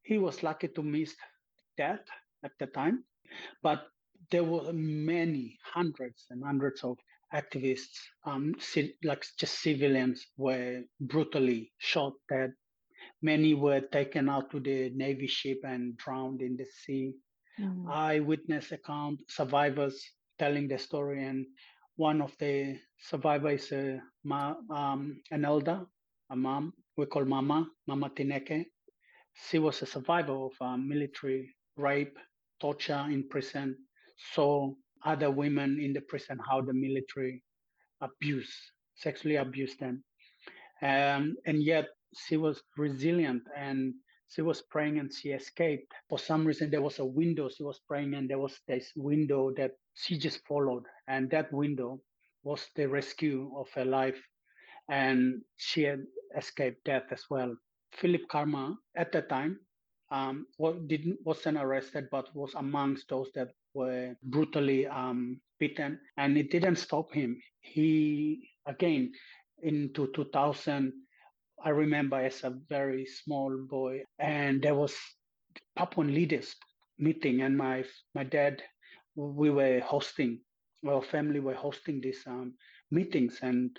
He 0.03 0.17
was 0.17 0.43
lucky 0.43 0.67
to 0.69 0.83
miss 0.83 1.15
that 1.77 2.05
at 2.43 2.51
the 2.59 2.67
time, 2.67 3.03
but 3.63 3.87
there 4.31 4.43
were 4.43 4.71
many 4.73 5.57
hundreds 5.73 6.25
and 6.29 6.43
hundreds 6.43 6.83
of 6.83 6.97
activists, 7.33 7.99
um, 8.25 8.55
like 9.03 9.25
just 9.37 9.61
civilians, 9.61 10.25
were 10.37 10.81
brutally 10.99 11.71
shot 11.77 12.13
dead. 12.29 12.53
Many 13.21 13.53
were 13.53 13.81
taken 13.81 14.29
out 14.29 14.51
to 14.51 14.59
the 14.59 14.91
Navy 14.95 15.27
ship 15.27 15.59
and 15.63 15.97
drowned 15.97 16.41
in 16.41 16.57
the 16.57 16.65
sea. 16.65 17.13
Mm. 17.59 17.89
Eyewitness 17.89 18.71
account 18.71 19.19
survivors 19.29 20.03
telling 20.37 20.67
the 20.67 20.77
story, 20.77 21.23
and 21.25 21.45
one 21.97 22.21
of 22.21 22.35
the 22.39 22.79
survivors 22.99 23.65
is 23.65 23.71
a 23.73 24.01
um, 24.33 25.21
an 25.31 25.45
elder, 25.45 25.85
a 26.31 26.35
mom. 26.35 26.73
We 26.97 27.05
call 27.07 27.25
Mama, 27.25 27.67
Mama 27.87 28.09
Tineke. 28.09 28.65
She 29.49 29.59
was 29.59 29.81
a 29.81 29.85
survivor 29.85 30.33
of 30.33 30.51
uh, 30.61 30.77
military 30.77 31.55
rape, 31.77 32.17
torture 32.59 33.05
in 33.09 33.27
prison, 33.29 33.77
saw 34.33 34.73
other 35.05 35.31
women 35.31 35.79
in 35.79 35.93
the 35.93 36.01
prison, 36.01 36.39
how 36.49 36.61
the 36.61 36.73
military 36.73 37.43
abuse, 38.01 38.53
sexually 38.95 39.37
abused 39.37 39.79
them. 39.79 40.03
Um, 40.81 41.35
and 41.45 41.63
yet 41.63 41.87
she 42.15 42.37
was 42.37 42.61
resilient 42.77 43.43
and 43.55 43.93
she 44.29 44.41
was 44.41 44.61
praying 44.61 44.99
and 44.99 45.13
she 45.13 45.29
escaped. 45.31 45.91
For 46.09 46.19
some 46.19 46.45
reason, 46.45 46.69
there 46.69 46.81
was 46.81 46.99
a 46.99 47.05
window. 47.05 47.49
She 47.49 47.63
was 47.63 47.79
praying 47.87 48.13
and 48.13 48.29
there 48.29 48.39
was 48.39 48.59
this 48.67 48.91
window 48.95 49.51
that 49.57 49.71
she 49.95 50.17
just 50.17 50.45
followed. 50.47 50.83
And 51.07 51.29
that 51.31 51.51
window 51.53 52.01
was 52.43 52.69
the 52.75 52.87
rescue 52.87 53.51
of 53.57 53.69
her 53.73 53.85
life. 53.85 54.21
And 54.89 55.43
she 55.57 55.83
had 55.83 56.05
escaped 56.35 56.83
death 56.85 57.05
as 57.11 57.23
well. 57.29 57.55
Filep 57.93 58.27
Karma, 58.29 58.77
at 58.95 59.11
that 59.13 59.29
time, 59.29 59.59
um, 60.11 60.47
wasn't 60.57 61.57
arrested, 61.57 62.09
but 62.11 62.33
was 62.35 62.53
amongst 62.55 63.09
those 63.09 63.31
that 63.35 63.49
were 63.73 64.15
brutally 64.23 64.87
um, 64.87 65.39
beaten, 65.59 65.99
and 66.17 66.37
it 66.37 66.51
didn't 66.51 66.77
stop 66.77 67.13
him. 67.13 67.41
He 67.61 68.49
again 68.65 69.11
into 69.61 70.07
2000. 70.13 70.93
I 71.63 71.69
remember 71.69 72.17
as 72.17 72.43
a 72.43 72.51
very 72.69 73.05
small 73.05 73.55
boy, 73.69 74.03
and 74.19 74.61
there 74.61 74.75
was 74.75 74.95
Papuan 75.75 76.13
leaders 76.13 76.55
meeting, 76.99 77.41
and 77.41 77.57
my 77.57 77.83
my 78.13 78.23
dad, 78.23 78.61
we 79.15 79.49
were 79.49 79.79
hosting, 79.79 80.41
our 80.87 81.01
family 81.01 81.39
were 81.39 81.55
hosting 81.55 82.01
these 82.01 82.23
um, 82.27 82.53
meetings, 82.91 83.39
and 83.41 83.75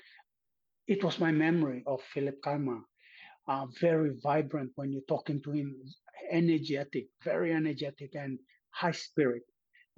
it 0.87 1.03
was 1.05 1.19
my 1.19 1.33
memory 1.33 1.83
of 1.87 2.03
Filep 2.15 2.41
Karma, 2.43 2.85
uh, 3.49 3.67
very 3.81 4.17
vibrant 4.23 4.73
when 4.77 4.93
you're 4.93 5.09
talking 5.09 5.43
to 5.43 5.53
him, 5.53 5.77
energetic, 6.31 7.09
very 7.25 7.53
energetic 7.53 8.15
and 8.15 8.39
high 8.73 8.93
spirit 8.93 9.45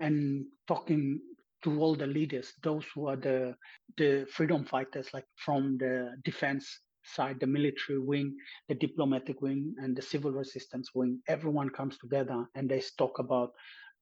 and 0.03 0.47
talking 0.69 1.21
to 1.65 1.81
all 1.81 1.97
the 1.97 2.07
leaders, 2.07 2.53
those 2.62 2.85
who 2.95 3.09
are 3.09 3.17
the 3.17 3.57
the 3.97 4.27
freedom 4.31 4.65
fighters, 4.67 5.09
like 5.15 5.27
from 5.37 5.79
the 5.79 6.15
defense 6.25 6.81
side, 7.05 7.41
the 7.41 7.47
military 7.47 7.99
wing, 8.01 8.37
the 8.69 8.75
diplomatic 8.75 9.41
wing, 9.43 9.75
and 9.79 9.97
the 9.97 10.03
civil 10.03 10.33
resistance 10.33 10.91
wing. 10.95 11.23
Everyone 11.29 11.71
comes 11.71 11.99
together 11.99 12.47
and 12.55 12.71
they 12.71 12.83
talk 12.99 13.19
about 13.21 13.53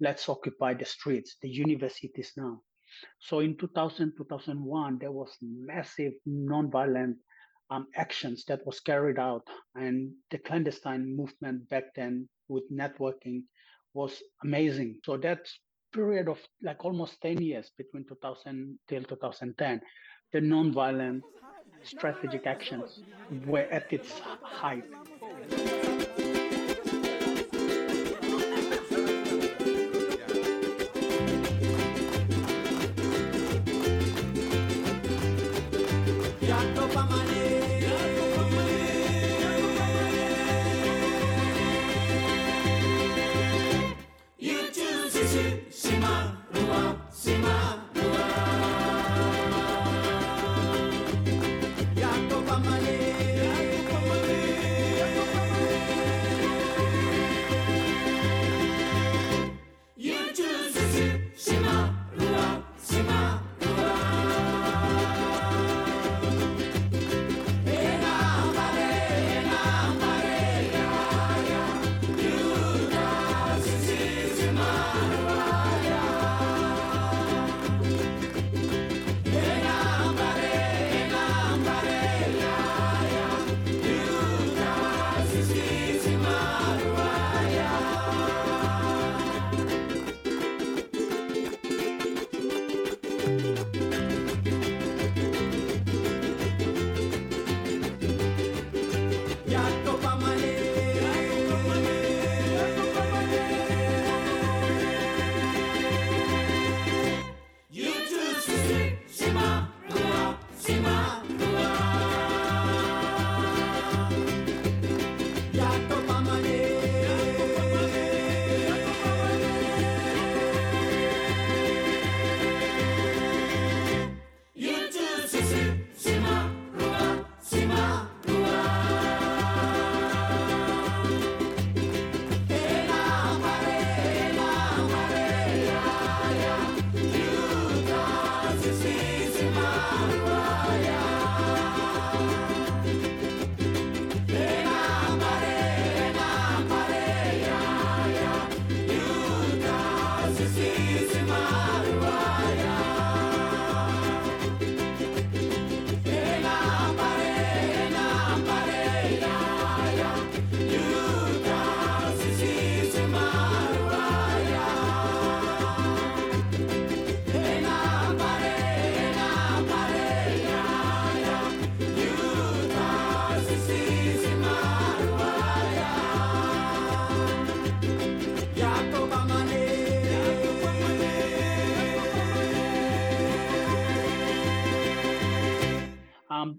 let's 0.00 0.28
occupy 0.28 0.74
the 0.74 0.86
streets, 0.86 1.36
the 1.42 1.50
universities 1.50 2.32
now. 2.36 2.62
So 3.20 3.40
in 3.40 3.56
2000, 3.56 4.14
2001, 4.16 4.98
there 4.98 5.12
was 5.12 5.36
massive 5.42 6.14
nonviolent 6.28 7.16
um, 7.70 7.86
actions 7.96 8.44
that 8.46 8.66
was 8.66 8.80
carried 8.80 9.18
out, 9.18 9.46
and 9.76 10.12
the 10.30 10.38
clandestine 10.38 11.16
movement 11.16 11.68
back 11.68 11.94
then 11.94 12.28
with 12.48 12.64
networking 12.72 13.44
was 13.94 14.22
amazing. 14.44 15.00
So 15.04 15.16
that's 15.16 15.60
period 15.92 16.28
of 16.28 16.38
like 16.62 16.84
almost 16.84 17.20
10 17.22 17.40
years 17.40 17.70
between 17.76 18.04
2000 18.04 18.78
till 18.88 19.02
2010 19.04 19.80
the 20.32 20.40
non-violent 20.40 21.22
strategic 21.82 22.46
actions 22.46 23.00
were 23.46 23.66
at 23.70 23.92
its 23.92 24.20
height. 24.42 24.84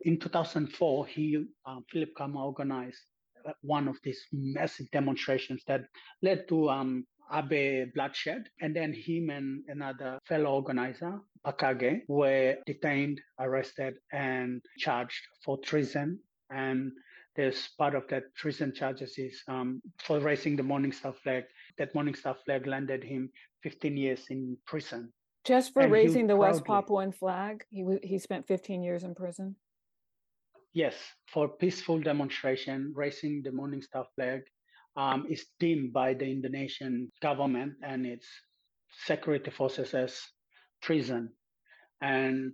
In 0.04 0.20
2004, 0.20 1.08
he 1.08 1.44
uh, 1.66 1.80
Filep 1.94 2.14
Karma 2.18 2.46
organized 2.46 3.00
uh, 3.48 3.52
one 3.62 3.88
of 3.88 3.98
these 4.04 4.20
massive 4.32 4.90
demonstrations 4.92 5.64
that 5.68 5.82
led 6.22 6.48
to 6.50 6.70
um, 6.70 7.06
Abe 7.34 7.94
bloodshed. 7.94 8.44
And 8.62 8.76
then 8.76 8.94
him 8.94 9.30
and 9.30 9.64
another 9.68 10.20
fellow 10.28 10.54
organizer, 10.56 11.20
Pakage, 11.46 12.02
were 12.08 12.56
detained, 12.66 13.22
arrested, 13.40 13.96
and 14.12 14.62
charged 14.78 15.22
for 15.44 15.58
treason. 15.60 16.20
And 16.50 16.92
there's 17.36 17.70
part 17.78 17.96
of 17.96 18.04
that 18.10 18.24
treason 18.36 18.74
charges 18.74 19.18
is 19.18 19.42
um, 19.48 19.82
for 20.00 20.20
raising 20.20 20.56
the 20.56 20.64
Morning 20.64 20.92
Star 20.92 21.14
flag. 21.14 21.44
That 21.78 21.96
Morning 21.96 22.16
Star 22.16 22.36
flag 22.46 22.68
landed 22.68 23.04
him 23.04 23.30
15 23.64 23.96
years 23.98 24.26
in 24.30 24.58
prison. 24.66 25.14
Just 25.46 25.74
for 25.74 25.84
And 25.84 25.92
raising 25.92 26.28
the 26.28 26.36
West 26.36 26.66
proudly- 26.66 26.82
Papuan 26.84 27.12
flag, 27.12 27.64
he 27.70 27.84
wa- 27.84 27.98
he 28.04 28.20
spent 28.20 28.46
15 28.48 28.84
years 28.84 29.04
in 29.04 29.16
prison. 29.16 29.56
Yes, 30.74 30.96
for 31.28 31.50
peaceful 31.50 32.00
demonstration, 32.00 32.94
raising 32.96 33.42
the 33.44 33.52
Morning 33.52 33.82
Star 33.82 34.06
flag 34.16 34.42
um, 34.96 35.26
is 35.30 35.46
deemed 35.60 35.92
by 35.92 36.14
the 36.14 36.26
Indonesian 36.26 37.12
government 37.22 37.74
and 37.84 38.06
its 38.06 38.26
security 39.06 39.52
forces 39.52 39.94
as 39.94 40.22
treason. 40.82 41.34
And 42.02 42.54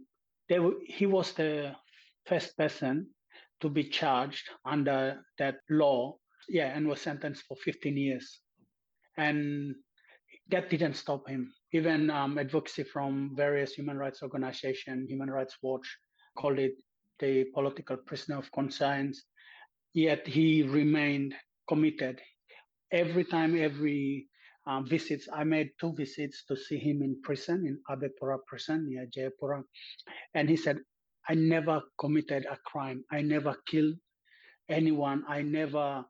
they, 0.49 0.57
he 0.87 1.05
was 1.05 1.33
the 1.33 1.75
first 2.25 2.57
person 2.57 3.07
to 3.61 3.69
be 3.69 3.83
charged 3.83 4.49
under 4.65 5.23
that 5.37 5.57
law, 5.69 6.17
yeah, 6.49 6.75
and 6.75 6.87
was 6.87 7.01
sentenced 7.01 7.43
for 7.47 7.55
15 7.57 7.97
years. 7.97 8.39
And 9.17 9.75
that 10.49 10.71
didn't 10.71 10.95
stop 10.95 11.27
him. 11.29 11.53
Even 11.71 12.09
um, 12.09 12.39
advocacy 12.39 12.83
from 12.83 13.35
various 13.35 13.73
human 13.73 13.97
rights 13.97 14.23
organizations, 14.23 15.09
Human 15.09 15.29
Rights 15.29 15.57
Watch, 15.61 15.97
called 16.37 16.59
it 16.59 16.73
the 17.19 17.45
political 17.53 17.97
prisoner 17.97 18.37
of 18.37 18.51
conscience. 18.51 19.23
Yet 19.93 20.27
he 20.27 20.63
remained 20.63 21.33
committed. 21.67 22.21
Every 22.91 23.25
time, 23.25 23.61
every 23.61 24.27
um, 24.65 24.85
visits, 24.87 25.27
I 25.33 25.43
made 25.43 25.71
two 25.79 25.93
visits 25.93 26.43
to 26.45 26.55
see 26.55 26.77
him 26.77 27.01
in 27.01 27.21
prison, 27.21 27.65
in 27.65 27.79
Abepura 27.89 28.37
prison 28.47 28.87
near 28.89 29.07
Jayapura. 29.07 29.63
And 30.33 30.49
he 30.49 30.55
said, 30.55 30.79
I 31.29 31.35
never 31.35 31.81
committed 31.99 32.45
a 32.45 32.57
crime. 32.65 33.03
I 33.11 33.21
never 33.21 33.55
killed 33.67 33.95
anyone. 34.69 35.23
I 35.27 35.41
never 35.41 36.05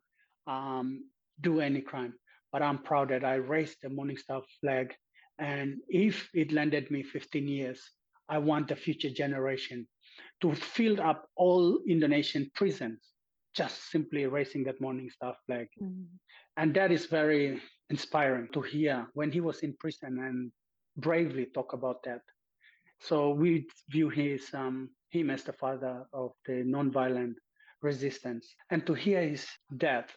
um, 0.45 1.05
do 1.41 1.59
any 1.59 1.81
crime. 1.81 2.13
But 2.51 2.61
I'm 2.61 2.79
proud 2.79 3.09
that 3.09 3.25
I 3.25 3.35
raised 3.35 3.77
the 3.81 3.89
Morning 3.89 4.17
Star 4.17 4.41
flag. 4.61 4.93
And 5.39 5.77
if 5.87 6.29
it 6.33 6.51
landed 6.51 6.89
me 6.89 7.03
15 7.03 7.47
years, 7.47 7.81
I 8.29 8.39
want 8.39 8.67
the 8.67 8.75
future 8.75 9.09
generation 9.09 9.87
to 10.41 10.53
fill 10.53 11.01
up 11.01 11.27
all 11.35 11.79
Indonesian 11.87 12.51
prisons 12.53 12.99
just 13.55 13.89
simply 13.89 14.27
raising 14.27 14.63
that 14.65 14.79
Morning 14.79 15.09
Star 15.09 15.35
flag. 15.45 15.67
And 16.57 16.73
that 16.75 16.91
is 16.91 17.07
very 17.07 17.59
inspiring 17.89 18.49
to 18.53 18.61
hear 18.61 19.07
when 19.13 19.31
he 19.31 19.41
was 19.41 19.59
in 19.59 19.75
prison 19.79 20.19
and 20.19 20.51
bravely 20.97 21.45
talk 21.53 21.73
about 21.73 22.03
that. 22.03 22.21
So 22.99 23.29
we 23.31 23.67
view 23.89 24.09
his 24.09 24.49
um, 24.53 24.89
him 25.09 25.29
as 25.29 25.43
the 25.43 25.53
father 25.53 26.05
of 26.13 26.31
the 26.45 26.63
nonviolent 26.63 27.35
resistance. 27.81 28.47
And 28.69 28.85
to 28.85 28.93
hear 28.93 29.21
his 29.21 29.47
death 29.77 30.09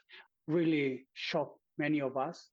really 0.46 1.06
shocked 1.14 1.58
many 1.78 2.00
of 2.00 2.16
us. 2.16 2.48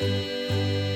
Música 0.00 0.87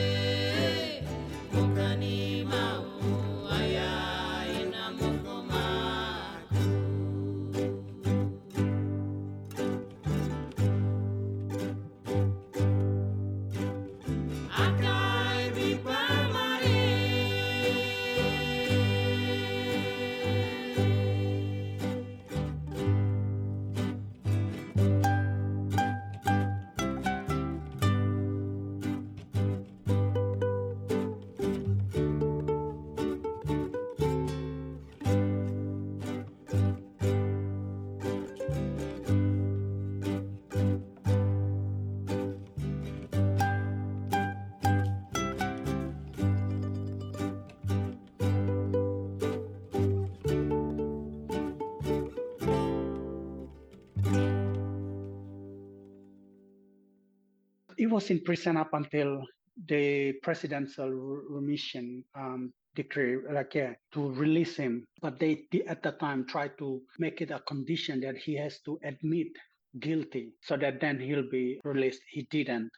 was 57.92 58.10
in 58.10 58.20
prison 58.24 58.56
up 58.56 58.70
until 58.72 59.22
the 59.68 60.12
presidential 60.22 60.90
remission 60.90 62.02
um, 62.14 62.52
decree, 62.74 63.18
like 63.30 63.54
yeah, 63.54 63.74
to 63.92 64.10
release 64.12 64.56
him. 64.56 64.84
But 65.00 65.18
they 65.20 65.44
at 65.68 65.82
the 65.82 65.92
time 65.92 66.26
tried 66.26 66.56
to 66.58 66.80
make 66.98 67.20
it 67.20 67.30
a 67.30 67.40
condition 67.40 68.00
that 68.00 68.16
he 68.16 68.34
has 68.36 68.60
to 68.60 68.78
admit 68.82 69.28
guilty, 69.78 70.32
so 70.42 70.56
that 70.56 70.80
then 70.80 70.98
he'll 70.98 71.28
be 71.30 71.60
released. 71.64 72.02
He 72.08 72.26
didn't. 72.30 72.70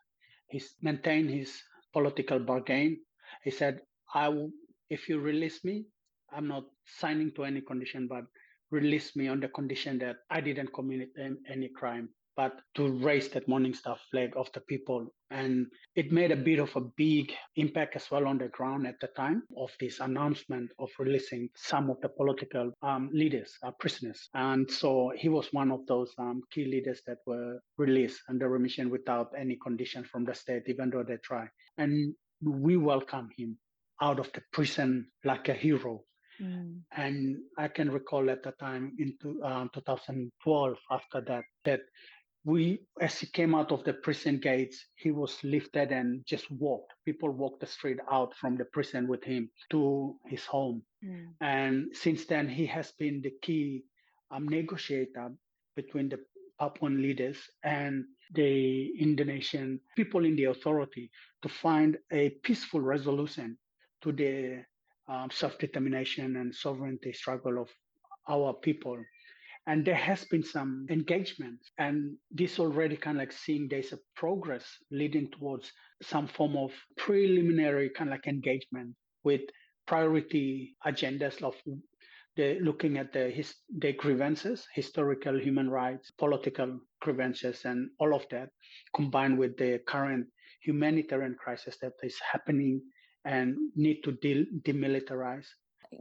He 0.48 0.62
maintained 0.82 1.30
his 1.30 1.62
political 1.92 2.38
bargain. 2.38 2.98
He 3.42 3.50
said, 3.50 3.80
"I 4.14 4.28
will, 4.28 4.50
if 4.90 5.08
you 5.08 5.20
release 5.20 5.64
me, 5.64 5.86
I'm 6.32 6.48
not 6.48 6.64
signing 6.98 7.32
to 7.34 7.44
any 7.44 7.60
condition, 7.60 8.08
but 8.08 8.24
release 8.70 9.14
me 9.16 9.28
on 9.28 9.40
the 9.40 9.48
condition 9.48 9.98
that 9.98 10.16
I 10.30 10.40
didn't 10.40 10.72
commit 10.74 11.10
any 11.48 11.68
crime." 11.68 12.08
But 12.36 12.60
to 12.74 12.88
raise 12.88 13.28
that 13.30 13.48
Morning 13.48 13.74
Star 13.74 13.96
flag 14.10 14.32
of 14.36 14.50
the 14.52 14.60
people. 14.60 15.06
And 15.30 15.66
it 15.96 16.12
made 16.12 16.32
a 16.32 16.36
bit 16.36 16.58
of 16.58 16.74
a 16.76 16.80
big 16.96 17.32
impact 17.56 17.96
as 17.96 18.10
well 18.10 18.26
on 18.26 18.38
the 18.38 18.48
ground 18.48 18.86
at 18.86 19.00
the 19.00 19.08
time 19.08 19.42
of 19.56 19.70
this 19.80 20.00
announcement 20.00 20.70
of 20.78 20.90
releasing 20.98 21.48
some 21.56 21.90
of 21.90 22.00
the 22.00 22.08
political 22.08 22.72
um, 22.82 23.10
leaders, 23.12 23.52
uh, 23.62 23.70
prisoners. 23.78 24.28
And 24.34 24.70
so 24.70 25.12
he 25.16 25.28
was 25.28 25.52
one 25.52 25.70
of 25.70 25.86
those 25.86 26.12
um, 26.18 26.42
key 26.52 26.64
leaders 26.64 27.02
that 27.06 27.18
were 27.26 27.60
released 27.78 28.20
under 28.28 28.48
remission 28.48 28.90
without 28.90 29.32
any 29.36 29.56
condition 29.62 30.04
from 30.04 30.24
the 30.24 30.34
state, 30.34 30.64
even 30.68 30.90
though 30.90 31.04
they 31.04 31.18
tried. 31.24 31.48
And 31.78 32.14
we 32.42 32.76
welcome 32.76 33.30
him 33.36 33.58
out 34.00 34.18
of 34.18 34.30
the 34.32 34.42
prison 34.52 35.06
like 35.24 35.48
a 35.48 35.54
hero. 35.54 36.02
Mm. 36.40 36.80
And 36.96 37.36
I 37.56 37.68
can 37.68 37.90
recall 37.90 38.28
at 38.30 38.42
the 38.42 38.52
time 38.52 38.92
in 38.98 39.16
uh, 39.42 39.66
2012, 39.72 40.76
after 40.90 41.20
that, 41.22 41.44
that 41.64 41.80
we 42.44 42.80
as 43.00 43.18
he 43.18 43.26
came 43.26 43.54
out 43.54 43.72
of 43.72 43.82
the 43.84 43.92
prison 43.94 44.38
gates 44.38 44.86
he 44.96 45.10
was 45.10 45.42
lifted 45.42 45.90
and 45.92 46.24
just 46.26 46.50
walked. 46.50 46.92
People 47.04 47.30
walked 47.30 47.60
the 47.60 47.66
street 47.66 47.98
out 48.10 48.34
from 48.36 48.56
the 48.56 48.66
prison 48.66 49.08
with 49.08 49.24
him 49.24 49.50
to 49.70 50.14
his 50.26 50.44
home. 50.44 50.82
Mm. 51.04 51.28
and 51.40 51.88
since 51.94 52.24
then 52.26 52.48
he 52.48 52.66
has 52.66 52.92
been 52.92 53.20
the 53.22 53.32
key 53.42 53.84
um, 54.30 54.48
negotiator 54.48 55.32
between 55.76 56.08
the 56.08 56.18
papuan 56.58 57.02
leaders 57.02 57.38
and 57.62 58.04
the 58.32 58.90
indonesian 58.98 59.80
people 59.96 60.24
in 60.24 60.36
the 60.36 60.44
authority 60.44 61.10
to 61.42 61.48
find 61.48 61.98
a 62.12 62.30
peaceful 62.42 62.80
resolution 62.80 63.58
to 64.02 64.12
the 64.12 64.64
um, 65.08 65.28
self-determination 65.30 66.36
and 66.36 66.54
sovereignty 66.54 67.12
struggle 67.12 67.60
of 67.60 67.68
our 68.28 68.54
people 68.54 68.98
and 69.66 69.84
there 69.84 69.94
has 69.94 70.24
been 70.26 70.42
some 70.42 70.86
engagement. 70.90 71.58
And 71.78 72.16
this 72.30 72.58
already 72.58 72.96
kind 72.96 73.16
of 73.16 73.22
like 73.22 73.32
seeing 73.32 73.68
there's 73.68 73.92
a 73.92 73.98
progress 74.14 74.64
leading 74.90 75.30
towards 75.30 75.72
some 76.02 76.26
form 76.26 76.56
of 76.56 76.72
preliminary 76.96 77.90
kind 77.90 78.10
of 78.10 78.14
like 78.14 78.26
engagement 78.26 78.94
with 79.22 79.40
priority 79.86 80.74
agendas 80.86 81.42
of 81.42 81.54
the 82.36 82.58
looking 82.60 82.98
at 82.98 83.12
the 83.12 83.30
his 83.30 83.54
the 83.78 83.92
grievances 83.92 84.66
historical 84.74 85.38
human 85.38 85.70
rights 85.70 86.10
political 86.18 86.80
grievances 87.00 87.64
and 87.64 87.88
all 88.00 88.14
of 88.14 88.26
that 88.30 88.48
combined 88.94 89.38
with 89.38 89.56
the 89.56 89.78
current 89.86 90.26
humanitarian 90.62 91.36
crisis 91.38 91.76
that 91.80 91.92
is 92.02 92.18
happening 92.32 92.80
and 93.24 93.54
need 93.76 94.02
to 94.02 94.12
de- 94.20 94.46
demilitarize 94.62 95.46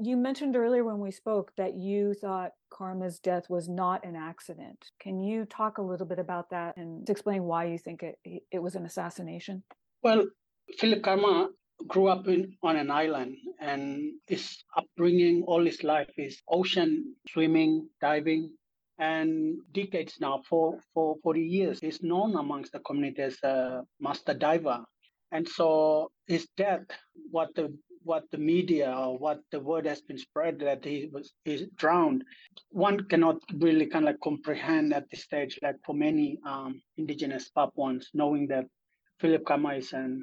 you 0.01 0.17
mentioned 0.17 0.55
earlier 0.55 0.83
when 0.83 0.99
we 0.99 1.11
spoke 1.11 1.51
that 1.57 1.75
you 1.75 2.13
thought 2.13 2.51
Karma's 2.69 3.19
death 3.19 3.49
was 3.49 3.69
not 3.69 4.05
an 4.05 4.15
accident. 4.15 4.91
Can 4.99 5.19
you 5.19 5.45
talk 5.45 5.77
a 5.77 5.81
little 5.81 6.05
bit 6.05 6.19
about 6.19 6.49
that 6.51 6.77
and 6.77 7.09
explain 7.09 7.43
why 7.43 7.65
you 7.65 7.77
think 7.77 8.03
it 8.03 8.17
it 8.51 8.59
was 8.59 8.75
an 8.75 8.85
assassination? 8.85 9.63
Well, 10.01 10.25
Filep 10.79 11.03
Karma 11.03 11.49
grew 11.87 12.07
up 12.07 12.27
in, 12.27 12.55
on 12.63 12.75
an 12.77 12.91
island 12.91 13.35
and 13.59 14.13
his 14.27 14.63
upbringing 14.77 15.43
all 15.47 15.65
his 15.65 15.83
life 15.83 16.11
is 16.17 16.41
ocean 16.47 17.15
swimming, 17.27 17.89
diving, 17.99 18.51
and 18.99 19.57
decades 19.73 20.17
now, 20.19 20.41
for, 20.47 20.79
for 20.93 21.15
40 21.23 21.41
years, 21.41 21.79
he's 21.79 22.03
known 22.03 22.35
amongst 22.35 22.71
the 22.71 22.79
community 22.79 23.23
as 23.23 23.37
a 23.43 23.81
master 23.99 24.33
diver. 24.33 24.83
And 25.31 25.47
so 25.47 26.11
his 26.27 26.47
death, 26.55 26.85
what 27.31 27.55
the 27.55 27.75
what 28.03 28.23
the 28.31 28.37
media 28.37 28.91
or 28.91 29.17
what 29.17 29.39
the 29.51 29.59
word 29.59 29.85
has 29.85 30.01
been 30.01 30.17
spread 30.17 30.59
that 30.59 30.83
he 30.83 31.09
was 31.11 31.33
is 31.45 31.67
drowned, 31.75 32.23
one 32.69 33.07
cannot 33.07 33.37
really 33.57 33.85
kind 33.85 34.05
of 34.05 34.11
like 34.11 34.19
comprehend 34.21 34.93
at 34.93 35.09
this 35.09 35.23
stage, 35.23 35.59
like 35.61 35.75
for 35.85 35.95
many 35.95 36.37
um, 36.45 36.81
indigenous 36.97 37.49
Papuans, 37.49 38.09
knowing 38.13 38.47
that 38.47 38.65
Filep 39.21 39.45
Karma 39.45 39.75
is 39.75 39.93
an 39.93 40.21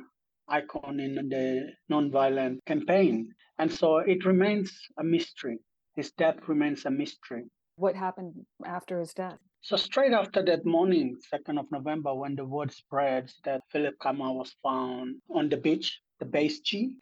icon 0.48 1.00
in 1.00 1.14
the 1.14 1.72
nonviolent 1.90 2.58
campaign. 2.66 3.32
And 3.58 3.72
so 3.72 3.98
it 3.98 4.24
remains 4.24 4.72
a 4.98 5.04
mystery. 5.04 5.58
His 5.96 6.12
death 6.12 6.36
remains 6.46 6.84
a 6.86 6.90
mystery. 6.90 7.44
What 7.76 7.94
happened 7.94 8.34
after 8.66 9.00
his 9.00 9.14
death? 9.14 9.38
So 9.62 9.76
straight 9.76 10.12
after 10.12 10.42
that 10.44 10.64
morning, 10.64 11.16
2nd 11.32 11.60
of 11.60 11.66
November, 11.70 12.14
when 12.14 12.34
the 12.34 12.44
word 12.44 12.72
spreads 12.72 13.34
that 13.44 13.60
Filep 13.72 13.98
Karma 14.00 14.32
was 14.32 14.54
found 14.62 15.16
on 15.34 15.50
the 15.50 15.58
beach, 15.58 16.00
the 16.20 16.26
base 16.26 16.60
G 16.60 16.94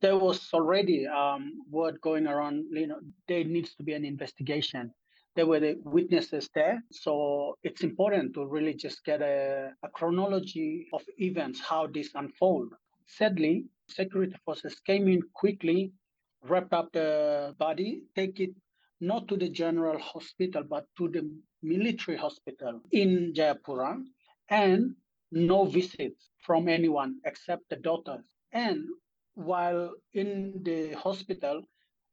there 0.00 0.18
was 0.18 0.48
already 0.52 1.06
um, 1.06 1.62
word 1.70 2.00
going 2.02 2.26
around, 2.26 2.66
you 2.70 2.86
know, 2.86 3.00
there 3.26 3.42
needs 3.42 3.74
to 3.76 3.82
be 3.82 3.94
an 3.94 4.04
investigation. 4.04 4.92
There 5.34 5.46
were 5.46 5.60
the 5.60 5.78
witnesses 5.84 6.48
there. 6.54 6.82
So 6.92 7.56
it's 7.62 7.82
important 7.82 8.34
to 8.34 8.46
really 8.46 8.74
just 8.74 9.04
get 9.04 9.22
a, 9.22 9.70
a 9.82 9.88
chronology 9.88 10.86
of 10.92 11.02
events, 11.18 11.60
how 11.60 11.86
this 11.86 12.10
unfold. 12.14 12.74
Sadly, 13.06 13.64
security 13.88 14.36
forces 14.44 14.78
came 14.80 15.08
in 15.08 15.22
quickly, 15.34 15.92
wrapped 16.42 16.74
up 16.74 16.92
the 16.92 17.54
body, 17.58 18.02
take 18.14 18.40
it 18.40 18.50
not 19.00 19.26
to 19.28 19.36
the 19.36 19.48
general 19.48 19.98
hospital, 19.98 20.62
but 20.68 20.86
to 20.98 21.08
the 21.08 21.30
military 21.62 22.18
hospital 22.18 22.80
in 22.92 23.32
Jayapura, 23.34 24.02
and 24.50 24.94
no 25.32 25.64
visits 25.64 26.28
from 26.40 26.68
anyone 26.68 27.16
except 27.24 27.68
the 27.70 27.76
daughters. 27.76 28.24
And 28.52 28.84
while 29.34 29.94
in 30.12 30.62
the 30.62 30.92
hospital, 30.92 31.62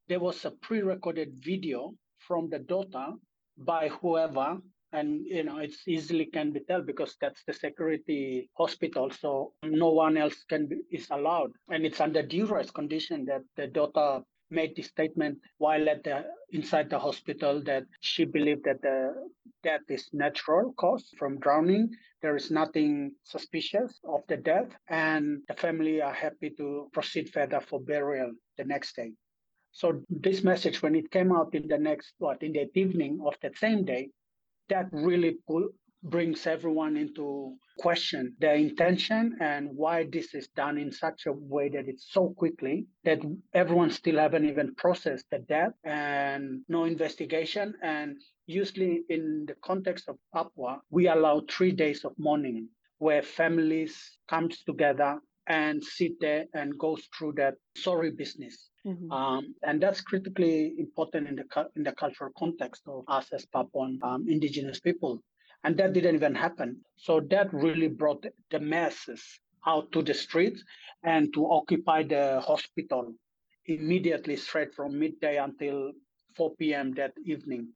there 0.08 0.20
was 0.20 0.46
a 0.46 0.52
pre-recorded 0.52 1.34
video 1.44 1.94
from 2.20 2.50
the 2.50 2.60
daughter 2.60 3.08
by 3.58 3.90
whoever. 3.90 4.58
And 4.94 5.26
you 5.26 5.44
know 5.44 5.58
it's 5.58 5.86
easily 5.86 6.28
can 6.28 6.54
be 6.54 6.62
tell 6.62 6.82
because 6.82 7.18
that's 7.20 7.44
the 7.46 7.54
security 7.54 8.50
hospital. 8.58 9.12
So 9.12 9.54
no 9.64 9.90
one 9.90 10.16
else 10.16 10.46
can 10.48 10.68
be 10.68 10.78
is 10.92 11.08
allowed. 11.12 11.52
And 11.70 11.86
it's 11.86 12.00
under 12.00 12.24
duress 12.24 12.72
condition 12.72 13.26
that 13.26 13.42
the 13.58 13.68
daughter 13.68 14.24
made 14.50 14.76
the 14.76 14.82
statement 14.82 15.38
while 15.58 15.90
at 15.90 16.04
the 16.04 16.26
inside 16.52 16.90
the 16.90 17.00
hospital 17.00 17.62
that 17.64 17.84
she 18.02 18.26
believed 18.26 18.64
that 18.66 18.82
the 18.82 19.14
death 19.64 19.82
is 19.90 20.10
natural 20.14 20.74
cause 20.74 21.14
from 21.18 21.40
drowning. 21.40 21.90
There 22.22 22.36
is 22.36 22.50
nothing 22.52 23.12
suspicious 23.24 24.00
of 24.04 24.22
the 24.28 24.38
death, 24.38 24.70
and 24.90 25.42
the 25.48 25.54
family 25.54 26.02
are 26.02 26.14
happy 26.14 26.52
to 26.58 26.90
proceed 26.94 27.30
further 27.30 27.60
for 27.60 27.80
burial 27.80 28.32
the 28.58 28.64
next 28.64 28.96
day. 28.96 29.12
So 29.72 30.02
this 30.10 30.44
message, 30.44 30.82
when 30.82 30.96
it 30.96 31.12
came 31.12 31.32
out 31.32 31.54
in 31.54 31.68
the 31.68 31.78
next 31.78 32.14
what 32.18 32.42
in 32.42 32.54
the 32.54 32.68
evening 32.74 33.20
of 33.26 33.36
that 33.42 33.58
same 33.58 33.86
day, 33.86 34.10
that 34.70 34.88
really 34.92 35.38
brings 36.04 36.48
everyone 36.48 36.98
into 36.98 37.56
question 37.78 38.36
their 38.40 38.56
intention 38.56 39.38
and 39.42 39.70
why 39.74 40.06
this 40.12 40.34
is 40.34 40.48
done 40.50 40.78
in 40.78 40.92
such 40.92 41.26
a 41.26 41.32
way 41.32 41.70
that 41.70 41.88
it's 41.88 42.08
so 42.12 42.30
quickly 42.38 42.86
that 43.04 43.20
everyone 43.54 43.92
still 43.92 44.18
haven't 44.18 44.46
even 44.46 44.74
processed 44.76 45.26
the 45.32 45.40
death 45.40 45.74
and 45.84 46.62
no 46.68 46.84
investigation 46.86 47.74
and 47.82 48.18
usually 48.46 49.04
in 49.10 49.46
the 49.48 49.56
context 49.64 50.08
of 50.08 50.18
Papua 50.34 50.80
we 50.90 51.08
allow 51.08 51.42
3 51.50 51.72
days 51.72 52.04
of 52.06 52.14
mourning 52.18 52.68
where 53.00 53.22
families 53.22 54.18
comes 54.28 54.64
together 54.64 55.20
and 55.48 55.84
sit 55.84 56.14
there 56.20 56.46
and 56.54 56.78
goes 56.78 57.08
through 57.18 57.34
that 57.34 57.56
sorry 57.76 58.12
business 58.12 58.70
Mm-hmm. 58.88 59.12
Um, 59.12 59.54
and 59.64 59.82
that's 59.82 60.02
critically 60.02 60.74
important 60.78 61.28
in 61.28 61.36
the 61.36 61.46
in 61.76 61.84
the 61.84 61.92
cultural 61.92 62.32
context 62.38 62.84
of 62.88 63.04
us 63.10 63.28
as 63.34 63.46
Papuan 63.46 64.00
um, 64.02 64.26
indigenous 64.30 64.80
people. 64.80 65.22
And 65.68 65.76
that 65.80 65.92
didn't 65.92 66.16
even 66.16 66.34
happen. 66.34 66.78
So 66.96 67.20
that 67.30 67.54
really 67.54 67.90
brought 67.90 68.26
the 68.52 68.60
masses 68.62 69.22
out 69.66 69.92
to 69.92 70.02
the 70.02 70.14
streets 70.14 70.64
and 71.04 71.34
to 71.34 71.52
occupy 71.52 72.04
the 72.04 72.40
hospital 72.40 73.14
immediately 73.66 74.38
straight 74.38 74.74
from 74.74 74.98
midday 74.98 75.36
until 75.36 75.92
4 76.38 76.56
p.m. 76.56 76.94
that 76.94 77.12
evening. 77.26 77.68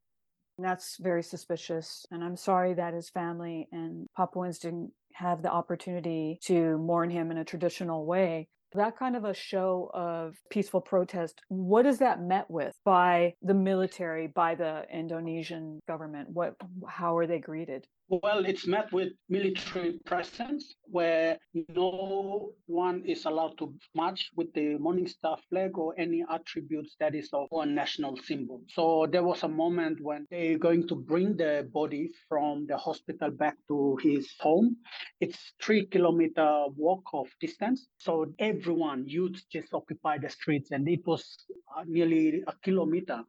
That's 0.57 0.95
very 1.01 1.21
suspicious. 1.21 2.05
And 2.11 2.23
I'm 2.23 2.37
sorry 2.37 2.73
that 2.75 2.93
his 2.93 3.09
family 3.09 3.67
and 3.73 4.07
Papuans 4.15 4.59
didn't 4.59 4.93
have 5.15 5.41
the 5.41 5.51
opportunity 5.51 6.39
to 6.43 6.77
mourn 6.77 7.09
him 7.09 7.29
in 7.29 7.39
a 7.39 7.43
traditional 7.43 8.05
way 8.05 8.47
that 8.73 8.97
kind 8.97 9.15
of 9.15 9.25
a 9.25 9.33
show 9.33 9.89
of 9.93 10.35
peaceful 10.49 10.81
protest 10.81 11.41
what 11.49 11.85
is 11.85 11.99
that 11.99 12.21
met 12.21 12.49
with 12.49 12.75
by 12.83 13.33
the 13.41 13.53
military 13.53 14.27
by 14.27 14.55
the 14.55 14.83
indonesian 14.91 15.79
government? 15.87 16.29
What 16.29 16.55
how 16.87 17.17
are 17.17 17.27
they 17.27 17.39
greeted 17.39 17.87
Well, 18.11 18.43
it's 18.43 18.67
met 18.67 18.91
with 18.91 19.13
military 19.29 19.97
presence 20.05 20.75
where 20.83 21.37
no 21.69 22.51
one 22.65 23.03
is 23.05 23.23
allowed 23.23 23.57
to 23.59 23.73
march 23.95 24.29
with 24.35 24.51
the 24.53 24.77
Morning 24.79 25.07
Star 25.07 25.37
flag 25.49 25.77
or 25.77 25.95
any 25.97 26.21
attributes 26.29 26.97
that 26.99 27.15
is 27.15 27.29
of 27.31 27.47
a 27.53 27.65
national 27.65 28.17
symbol. 28.17 28.63
So 28.67 29.07
there 29.09 29.23
was 29.23 29.43
a 29.43 29.47
moment 29.47 30.01
when 30.01 30.27
they're 30.29 30.57
going 30.57 30.89
to 30.89 30.95
bring 30.95 31.37
the 31.37 31.69
body 31.71 32.09
from 32.27 32.67
the 32.67 32.75
hospital 32.75 33.31
back 33.31 33.55
to 33.69 33.97
his 34.03 34.29
home. 34.41 34.75
It's 35.21 35.53
three 35.61 35.85
kilometer 35.85 36.65
walk 36.75 37.03
of 37.13 37.27
distance. 37.39 37.87
So 37.97 38.25
everyone, 38.39 39.05
youth 39.07 39.41
just 39.49 39.73
occupy 39.73 40.17
the 40.17 40.29
streets 40.29 40.71
and 40.71 40.85
it 40.89 41.07
was 41.07 41.45
uh, 41.77 41.83
nearly 41.87 42.43
a 42.45 42.53
kilometer 42.61 43.23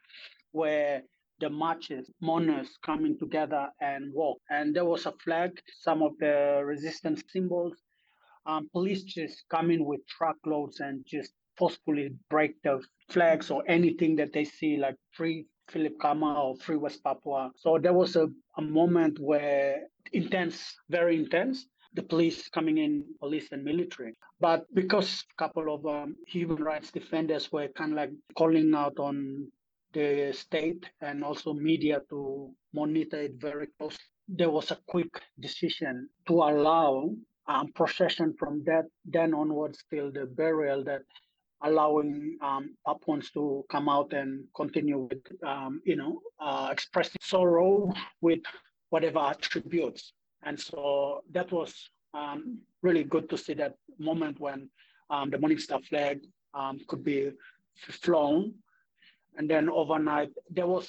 where 0.51 1.03
the 1.43 1.51
marches, 1.51 2.09
mourners 2.21 2.79
coming 2.87 3.19
together 3.19 3.69
and 3.81 4.15
walk. 4.15 4.39
And 4.49 4.75
there 4.75 4.85
was 4.85 5.07
a 5.07 5.13
flag, 5.25 5.51
some 5.81 6.01
of 6.01 6.13
the 6.21 6.63
resistance 6.65 7.23
symbols. 7.29 7.75
Um, 8.47 8.71
police 8.73 9.03
just 9.03 9.45
come 9.51 9.71
in 9.73 9.85
with 9.85 10.07
truckloads 10.07 10.79
and 10.79 11.05
just 11.05 11.33
forcefully 11.59 12.15
break 12.31 12.63
the 12.63 12.81
flags 13.11 13.51
or 13.51 13.65
anything 13.69 14.17
that 14.17 14.33
they 14.33 14.45
see, 14.45 14.77
like 14.77 14.95
free 15.11 15.47
Filep 15.71 15.99
Karma 16.01 16.41
or 16.41 16.57
free 16.57 16.77
West 16.77 17.03
Papua. 17.03 17.51
So 17.57 17.79
there 17.79 17.93
was 17.93 18.15
a, 18.15 18.29
a 18.57 18.63
moment 18.63 19.19
where 19.19 19.83
intense, 20.13 20.77
very 20.91 21.17
intense, 21.17 21.67
the 21.95 22.03
police 22.03 22.49
coming 22.49 22.79
in, 22.79 23.05
police 23.19 23.49
and 23.51 23.65
military. 23.65 24.15
But 24.41 24.65
because 24.75 25.25
a 25.33 25.43
couple 25.43 25.75
of 25.75 25.85
um, 25.87 26.15
human 26.27 26.63
rights 26.63 26.93
defenders 26.93 27.51
were 27.51 27.69
kind 27.77 27.93
of 27.93 27.97
like 27.97 28.11
calling 28.37 28.75
out 28.75 28.99
on 28.99 29.49
the 29.93 30.33
state 30.33 30.89
and 31.01 31.25
also 31.25 31.53
media 31.53 32.01
to 32.11 32.51
monitor 32.73 33.21
it 33.21 33.35
very 33.39 33.69
closely. 33.79 33.99
There 34.29 34.51
was 34.51 34.71
a 34.71 34.79
quick 34.87 35.21
decision 35.41 36.09
to 36.29 36.35
allow 36.35 37.11
um, 37.47 37.73
procession 37.75 38.35
from 38.39 38.63
that 38.65 38.85
then 39.05 39.35
onwards 39.35 39.85
till 39.91 40.13
the 40.13 40.27
burial 40.27 40.85
that 40.85 41.03
allowing 41.63 42.37
um, 42.41 42.75
Papuans 42.87 43.31
to 43.33 43.65
come 43.71 43.89
out 43.89 44.13
and 44.13 44.45
continue 44.57 45.09
with, 45.11 45.23
um, 45.47 45.81
you 45.85 45.97
know, 45.97 46.21
uh, 46.41 46.69
expressing 46.71 47.19
sorrow 47.21 47.93
with 48.21 48.41
whatever 48.91 49.21
attributes. 49.21 50.13
And 50.45 50.59
so 50.59 51.23
that 51.33 51.53
was 51.53 51.73
um, 52.15 52.59
really 52.83 53.05
good 53.05 53.29
to 53.31 53.39
see 53.39 53.55
that 53.55 53.75
moment 53.99 54.41
when 54.41 54.69
um, 55.11 55.31
the 55.31 55.39
Morning 55.39 55.59
Star 55.59 55.81
flag 55.89 56.21
um, 56.55 56.81
could 56.89 57.05
be 57.05 57.31
flown 57.77 58.55
and 59.37 59.49
then 59.49 59.69
overnight, 59.69 60.31
there 60.51 60.67
was 60.67 60.89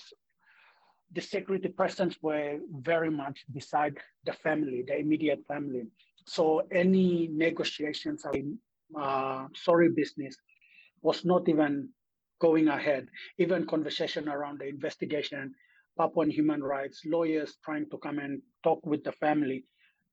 the 1.13 1.21
security 1.21 1.67
presence 1.69 2.17
were 2.21 2.57
very 2.81 3.11
much 3.11 3.45
beside 3.53 3.97
the 4.25 4.33
family, 4.33 4.83
the 4.87 4.97
immediate 4.97 5.43
family. 5.47 5.83
So 6.25 6.63
any 6.71 7.29
negotiations, 7.31 8.25
uh, 8.97 9.47
sorry 9.53 9.89
business, 9.89 10.35
was 11.01 11.23
not 11.23 11.47
even 11.47 11.89
going 12.39 12.67
ahead. 12.67 13.07
Even 13.37 13.65
conversation 13.65 14.27
around 14.27 14.59
the 14.59 14.67
investigation, 14.67 15.53
Papuan 15.99 16.31
human 16.31 16.63
rights, 16.63 17.01
lawyers 17.05 17.57
trying 17.63 17.89
to 17.91 17.97
come 17.97 18.17
and 18.19 18.41
talk 18.63 18.83
with 18.85 19.03
the 19.03 19.11
family, 19.11 19.65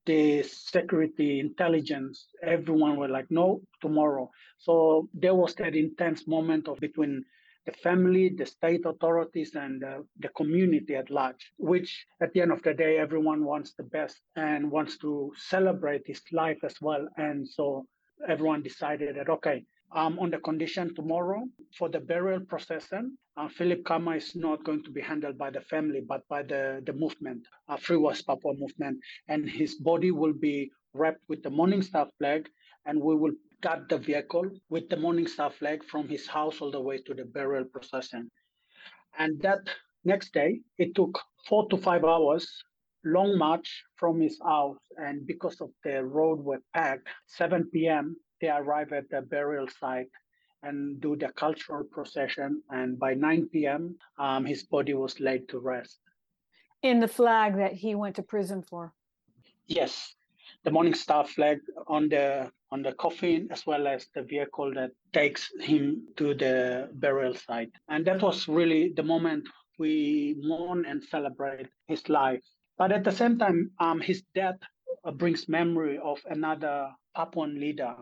the 0.05 0.43
security, 0.43 1.39
intelligence, 1.39 2.27
everyone 2.43 2.97
were 2.97 3.07
like, 3.07 3.29
no, 3.29 3.61
tomorrow. 3.81 4.29
So 4.57 5.09
there 5.13 5.35
was 5.35 5.55
that 5.55 5.75
intense 5.75 6.27
moment 6.27 6.67
of 6.67 6.79
between 6.79 7.23
the 7.65 7.73
family, 7.73 8.29
the 8.29 8.45
state 8.45 8.85
authorities, 8.85 9.55
and 9.55 9.83
uh, 9.83 9.99
the 10.19 10.29
community 10.29 10.95
at 10.95 11.09
large, 11.09 11.51
which 11.57 12.05
at 12.21 12.33
the 12.33 12.41
end 12.41 12.51
of 12.51 12.61
the 12.63 12.73
day, 12.73 12.97
everyone 12.97 13.45
wants 13.45 13.73
the 13.73 13.83
best 13.83 14.19
and 14.35 14.71
wants 14.71 14.97
to 14.97 15.31
celebrate 15.37 16.01
his 16.05 16.21
life 16.31 16.57
as 16.63 16.75
well. 16.81 17.07
And 17.17 17.47
so 17.47 17.85
everyone 18.27 18.63
decided 18.63 19.15
that, 19.17 19.29
okay, 19.29 19.63
um, 19.93 20.17
on 20.19 20.31
the 20.31 20.39
condition 20.39 20.95
tomorrow 20.95 21.43
for 21.77 21.89
the 21.89 21.99
burial 21.99 22.39
procession, 22.39 23.17
uh, 23.37 23.47
Filep 23.47 23.83
Karma 23.83 24.15
is 24.15 24.35
not 24.35 24.63
going 24.63 24.83
to 24.83 24.91
be 24.91 25.01
handled 25.01 25.37
by 25.37 25.49
the 25.49 25.61
family, 25.61 26.01
but 26.07 26.21
by 26.29 26.43
the, 26.43 26.81
the 26.85 26.93
movement, 26.93 27.45
uh, 27.69 27.77
Free 27.77 27.97
West 27.97 28.25
Papua 28.25 28.53
movement. 28.57 28.99
And 29.27 29.49
his 29.49 29.75
body 29.75 30.11
will 30.11 30.33
be 30.33 30.71
wrapped 30.93 31.23
with 31.27 31.43
the 31.43 31.49
Morning 31.49 31.81
Star 31.81 32.07
flag, 32.17 32.47
and 32.85 32.99
we 32.99 33.15
will 33.15 33.33
got 33.61 33.87
the 33.89 33.97
vehicle 33.97 34.49
with 34.69 34.89
the 34.89 34.97
Morning 34.97 35.27
Star 35.27 35.51
flag 35.51 35.83
from 35.83 36.07
his 36.07 36.27
house 36.27 36.61
all 36.61 36.71
the 36.71 36.81
way 36.81 36.97
to 36.99 37.13
the 37.13 37.25
burial 37.25 37.65
procession. 37.65 38.29
And 39.17 39.41
that 39.41 39.59
next 40.03 40.33
day, 40.33 40.59
it 40.77 40.95
took 40.95 41.19
four 41.47 41.67
to 41.69 41.77
five 41.77 42.03
hours, 42.03 42.47
long 43.05 43.37
march 43.37 43.83
from 43.95 44.19
his 44.19 44.39
house. 44.43 44.79
And 44.97 45.25
because 45.27 45.61
of 45.61 45.69
the 45.83 46.03
road 46.03 46.39
were 46.39 46.61
packed, 46.73 47.07
7 47.27 47.69
p.m., 47.73 48.15
they 48.39 48.49
arrive 48.49 48.91
at 48.93 49.09
the 49.09 49.21
burial 49.21 49.67
site 49.79 50.09
and 50.63 50.99
do 51.01 51.15
the 51.15 51.29
cultural 51.29 51.83
procession. 51.83 52.61
And 52.69 52.99
by 52.99 53.13
9 53.13 53.49
p.m., 53.51 53.95
um, 54.17 54.45
his 54.45 54.63
body 54.63 54.93
was 54.93 55.19
laid 55.19 55.47
to 55.49 55.59
rest. 55.59 55.99
In 56.81 56.99
the 56.99 57.07
flag 57.07 57.57
that 57.57 57.73
he 57.73 57.93
went 57.93 58.15
to 58.15 58.23
prison 58.23 58.63
for? 58.63 58.93
Yes, 59.67 60.15
the 60.63 60.71
Morning 60.71 60.95
Star 60.95 61.25
flag 61.25 61.59
on 61.87 62.09
the 62.09 62.51
on 62.71 62.81
the 62.81 62.93
coffin 62.93 63.47
as 63.51 63.65
well 63.65 63.87
as 63.87 64.07
the 64.15 64.23
vehicle 64.23 64.73
that 64.73 64.91
takes 65.13 65.51
him 65.59 66.03
to 66.15 66.33
the 66.33 66.89
burial 66.93 67.35
site. 67.35 67.71
And 67.89 68.05
that 68.05 68.21
was 68.21 68.47
really 68.47 68.93
the 68.95 69.03
moment 69.03 69.47
we 69.77 70.35
mourn 70.39 70.85
and 70.85 71.03
celebrate 71.03 71.67
his 71.87 72.07
life. 72.07 72.41
But 72.77 72.91
at 72.91 73.03
the 73.03 73.11
same 73.11 73.37
time, 73.37 73.71
um, 73.79 73.99
his 73.99 74.23
death 74.33 74.57
uh, 75.03 75.11
brings 75.11 75.49
memory 75.49 75.99
of 76.01 76.19
another 76.29 76.91
Papuan 77.15 77.59
leader, 77.59 77.95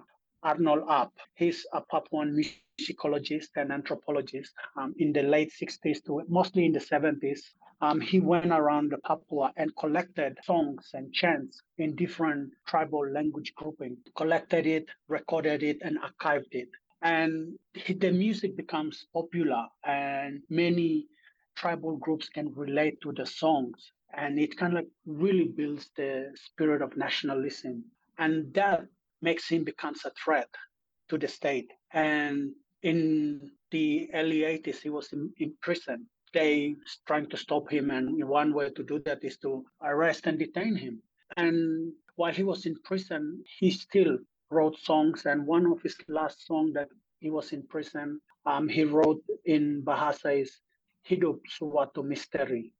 Arnold 0.43 0.83
Ap. 0.89 1.11
He's 1.35 1.65
a 1.73 1.81
Papuan 1.81 2.39
musicologist 2.79 3.49
and 3.55 3.71
anthropologist 3.71 4.53
um, 4.77 4.93
in 4.97 5.11
the 5.13 5.23
late 5.23 5.51
60s 5.61 6.03
to 6.05 6.21
mostly 6.27 6.65
in 6.65 6.71
the 6.71 6.79
70s 6.79 7.39
um, 7.81 8.01
he 8.01 8.19
went 8.19 8.51
around 8.51 8.93
Papua 9.05 9.53
and 9.55 9.75
collected 9.77 10.37
songs 10.43 10.89
and 10.93 11.13
chants 11.13 11.61
in 11.77 11.95
different 11.95 12.51
tribal 12.67 13.09
language 13.09 13.53
grouping, 13.55 13.97
collected 14.15 14.67
it, 14.67 14.87
recorded 15.07 15.63
it, 15.63 15.77
and 15.81 15.97
archived 15.99 16.51
it. 16.51 16.69
And 17.01 17.57
the 17.87 18.11
music 18.11 18.57
becomes 18.57 19.05
popular, 19.13 19.65
and 19.85 20.41
many 20.49 21.07
tribal 21.55 21.95
groups 21.95 22.27
can 22.27 22.53
relate 22.53 22.99
to 23.01 23.13
the 23.13 23.25
songs. 23.25 23.91
And 24.13 24.37
it 24.37 24.57
kind 24.57 24.77
of 24.77 24.85
really 25.05 25.45
builds 25.45 25.89
the 25.95 26.31
spirit 26.35 26.81
of 26.81 26.97
nationalism. 26.97 27.85
And 28.17 28.53
that 28.55 28.81
makes 29.21 29.47
him 29.47 29.63
becomes 29.63 30.03
a 30.03 30.11
threat 30.21 30.49
to 31.07 31.17
the 31.17 31.29
state. 31.29 31.71
And 31.93 32.51
in 32.83 33.51
the 33.71 34.09
early 34.13 34.39
80s, 34.39 34.81
he 34.81 34.89
was 34.89 35.13
in, 35.13 35.31
in 35.37 35.53
prison 35.61 36.07
they 36.33 36.75
trying 37.07 37.27
to 37.29 37.37
stop 37.37 37.71
him 37.71 37.89
and 37.91 38.23
one 38.27 38.53
way 38.53 38.69
to 38.69 38.83
do 38.83 38.99
that 39.05 39.23
is 39.23 39.37
to 39.37 39.65
arrest 39.81 40.27
and 40.27 40.39
detain 40.39 40.75
him. 40.75 41.01
And 41.37 41.93
while 42.15 42.33
he 42.33 42.43
was 42.43 42.65
in 42.65 42.75
prison 42.83 43.43
he 43.59 43.71
still 43.71 44.17
wrote 44.49 44.77
songs 44.79 45.25
and 45.25 45.45
one 45.45 45.65
of 45.67 45.81
his 45.81 45.95
last 46.07 46.45
songs 46.45 46.73
that 46.73 46.89
he 47.19 47.29
was 47.29 47.51
in 47.53 47.63
prison 47.67 48.19
um, 48.45 48.67
he 48.67 48.83
wrote 48.83 49.23
in 49.45 49.81
bahasa 49.83 50.41
is 50.41 50.51
hidup 51.03 51.39
suatu 51.49 52.03
misteri 52.03 52.71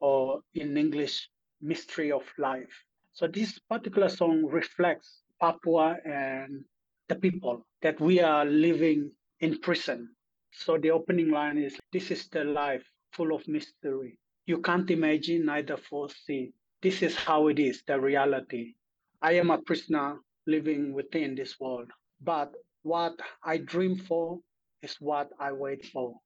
or 0.00 0.40
in 0.54 0.76
english 0.76 1.28
mystery 1.60 2.12
of 2.12 2.22
life. 2.38 2.84
So 3.12 3.26
this 3.26 3.58
particular 3.58 4.08
song 4.08 4.46
reflects 4.46 5.22
papua 5.40 5.96
and 6.04 6.64
the 7.08 7.16
people 7.16 7.66
that 7.82 8.00
we 8.00 8.20
are 8.20 8.44
living 8.44 9.10
in 9.40 9.58
prison 9.60 10.14
so 10.58 10.76
the 10.78 10.90
opening 10.90 11.30
line 11.30 11.58
is 11.58 11.78
This 11.92 12.10
is 12.10 12.28
the 12.28 12.44
life 12.44 12.84
full 13.12 13.34
of 13.34 13.46
mystery. 13.48 14.18
You 14.46 14.60
can't 14.60 14.90
imagine, 14.90 15.46
neither 15.46 15.76
foresee. 15.76 16.52
This 16.82 17.02
is 17.02 17.14
how 17.16 17.48
it 17.48 17.58
is, 17.58 17.82
the 17.86 18.00
reality. 18.00 18.74
I 19.22 19.32
am 19.34 19.50
a 19.50 19.62
prisoner 19.62 20.20
living 20.46 20.92
within 20.92 21.34
this 21.34 21.58
world. 21.60 21.90
But 22.20 22.52
what 22.82 23.18
I 23.44 23.58
dream 23.58 23.96
for 23.96 24.40
is 24.82 24.96
what 25.00 25.30
I 25.38 25.52
wait 25.52 25.84
for. 25.86 26.18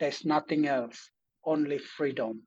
There's 0.00 0.24
nothing 0.24 0.66
else, 0.66 1.10
only 1.44 1.78
freedom. 1.78 2.42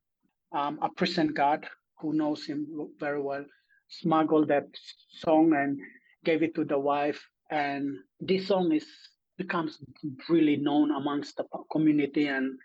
Um, 0.51 0.79
a 0.81 0.89
prison 0.89 1.27
guard 1.33 1.67
who 1.99 2.13
knows 2.13 2.45
him 2.45 2.67
very 2.99 3.21
well 3.21 3.45
smuggled 3.87 4.47
that 4.49 4.67
song 5.09 5.53
and 5.53 5.79
gave 6.23 6.43
it 6.43 6.55
to 6.55 6.65
the 6.65 6.79
wife. 6.79 7.21
And 7.49 7.97
this 8.19 8.47
song 8.47 8.71
is 8.73 8.87
becomes 9.39 9.79
really 10.27 10.57
known 10.57 10.91
amongst 10.91 11.37
the 11.37 11.45
community. 11.71 12.27
And 12.27 12.59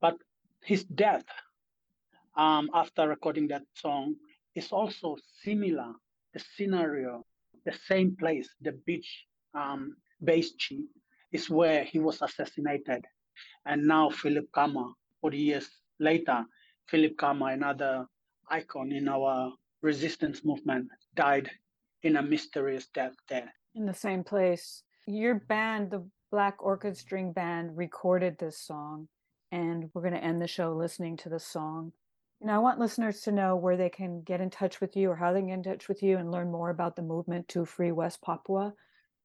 but 0.00 0.16
his 0.62 0.84
death 0.84 1.24
um, 2.36 2.68
after 2.74 3.08
recording 3.08 3.48
that 3.48 3.62
song 3.74 4.16
is 4.54 4.72
also 4.72 5.16
similar. 5.42 5.92
The 6.34 6.42
scenario, 6.56 7.24
the 7.64 7.72
same 7.86 8.14
place, 8.20 8.48
the 8.60 8.72
beach 8.86 9.10
um, 9.54 9.96
Base 10.22 10.52
G 10.52 10.84
is 11.32 11.48
where 11.48 11.84
he 11.84 11.98
was 11.98 12.20
assassinated. 12.20 13.02
And 13.64 13.86
now 13.86 14.10
Filep 14.10 14.50
Karma, 14.52 14.92
40 15.22 15.38
years 15.38 15.68
later, 15.98 16.44
Filep 16.90 17.16
Karma, 17.16 17.46
another 17.46 18.06
icon 18.50 18.92
in 18.92 19.08
our 19.08 19.52
resistance 19.82 20.44
movement 20.44 20.88
died 21.14 21.50
in 22.02 22.16
a 22.16 22.22
mysterious 22.22 22.86
death 22.92 23.14
there. 23.28 23.50
In 23.74 23.86
the 23.86 23.94
same 23.94 24.22
place. 24.24 24.82
Your 25.06 25.36
band, 25.36 25.90
the 25.90 26.04
Black 26.30 26.56
Orchid 26.62 26.96
String 26.96 27.32
Band, 27.32 27.76
recorded 27.76 28.38
this 28.38 28.58
song, 28.58 29.08
and 29.52 29.88
we're 29.94 30.02
going 30.02 30.14
to 30.14 30.22
end 30.22 30.42
the 30.42 30.48
show 30.48 30.72
listening 30.72 31.16
to 31.18 31.28
the 31.28 31.38
song. 31.38 31.92
You 32.40 32.48
know, 32.48 32.54
I 32.54 32.58
want 32.58 32.80
listeners 32.80 33.20
to 33.22 33.32
know 33.32 33.56
where 33.56 33.76
they 33.76 33.88
can 33.88 34.22
get 34.22 34.40
in 34.40 34.50
touch 34.50 34.80
with 34.80 34.96
you 34.96 35.10
or 35.10 35.16
how 35.16 35.32
they 35.32 35.40
can 35.40 35.48
get 35.48 35.54
in 35.54 35.62
touch 35.62 35.88
with 35.88 36.02
you 36.02 36.18
and 36.18 36.32
learn 36.32 36.50
more 36.50 36.70
about 36.70 36.96
the 36.96 37.02
movement 37.02 37.48
to 37.48 37.64
free 37.64 37.92
West 37.92 38.20
Papua. 38.22 38.74